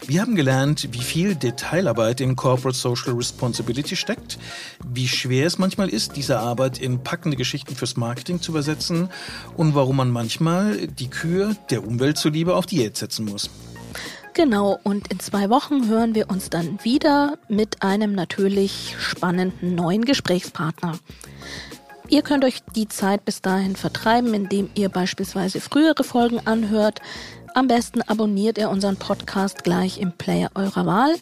Wir 0.06 0.22
haben 0.22 0.34
gelernt, 0.34 0.88
wie 0.92 1.02
viel 1.02 1.34
Detailarbeit 1.34 2.20
in 2.20 2.36
Corporate 2.36 2.76
Social 2.76 3.12
Responsibility 3.12 3.96
steckt, 3.96 4.38
wie 4.86 5.08
schwer 5.08 5.46
es 5.46 5.58
manchmal 5.58 5.88
ist, 5.90 6.16
diese 6.16 6.38
Arbeit 6.38 6.78
in 6.78 7.02
packende 7.02 7.36
Geschichten 7.36 7.74
fürs 7.74 7.96
Marketing 7.96 8.40
zu 8.40 8.52
übersetzen 8.52 9.08
und 9.56 9.74
warum 9.74 9.96
man 9.96 10.10
manchmal 10.10 10.86
die 10.86 11.08
Kür 11.08 11.54
der 11.70 11.86
Umwelt 11.86 12.16
zuliebe 12.16 12.54
auf 12.54 12.66
Diät 12.66 12.96
setzen 12.96 13.26
muss. 13.26 13.50
Genau, 14.32 14.78
und 14.84 15.08
in 15.08 15.18
zwei 15.18 15.50
Wochen 15.50 15.88
hören 15.88 16.14
wir 16.14 16.30
uns 16.30 16.50
dann 16.50 16.78
wieder 16.82 17.36
mit 17.48 17.82
einem 17.82 18.14
natürlich 18.14 18.94
spannenden 18.98 19.74
neuen 19.74 20.04
Gesprächspartner. 20.04 20.98
Ihr 22.10 22.22
könnt 22.22 22.44
euch 22.44 22.60
die 22.74 22.88
Zeit 22.88 23.24
bis 23.24 23.40
dahin 23.40 23.76
vertreiben, 23.76 24.34
indem 24.34 24.68
ihr 24.74 24.88
beispielsweise 24.88 25.60
frühere 25.60 26.02
Folgen 26.02 26.44
anhört. 26.44 27.00
Am 27.54 27.68
besten 27.68 28.02
abonniert 28.02 28.58
ihr 28.58 28.68
unseren 28.68 28.96
Podcast 28.96 29.62
gleich 29.62 29.98
im 29.98 30.10
Player 30.10 30.50
eurer 30.56 30.86
Wahl. 30.86 31.14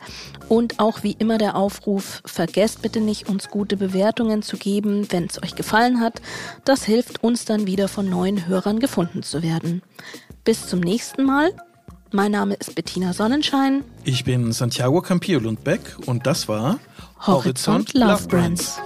Und 0.49 0.81
auch 0.81 1.03
wie 1.03 1.13
immer 1.13 1.37
der 1.37 1.57
Aufruf, 1.57 2.23
vergesst 2.25 2.81
bitte 2.81 3.01
nicht, 3.01 3.29
uns 3.29 3.51
gute 3.51 3.77
Bewertungen 3.77 4.41
zu 4.41 4.57
geben, 4.57 5.07
wenn 5.13 5.27
es 5.27 5.43
euch 5.43 5.55
gefallen 5.55 6.01
hat. 6.01 6.23
Das 6.65 6.85
hilft 6.85 7.23
uns 7.23 7.45
dann 7.45 7.67
wieder 7.67 7.89
von 7.89 8.09
neuen 8.09 8.47
Hörern 8.47 8.81
gefunden 8.81 9.23
zu 9.23 9.43
werden. 9.43 9.83
Bis 10.45 10.67
zum 10.67 10.81
nächsten 10.81 11.25
Mal. 11.25 11.53
Mein 12.13 12.33
Name 12.33 12.55
ist 12.55 12.75
Bettina 12.75 13.13
Sonnenschein. 13.13 13.85
Ich 14.05 14.25
bin 14.25 14.53
Santiago 14.53 15.03
Campillo 15.03 15.41
Lundbeck 15.41 15.81
und 16.07 16.27
das 16.27 16.49
war 16.49 16.79
Horizont, 17.27 17.93
Horizont 17.93 17.95
Love 17.95 18.27
Brands. 18.29 18.81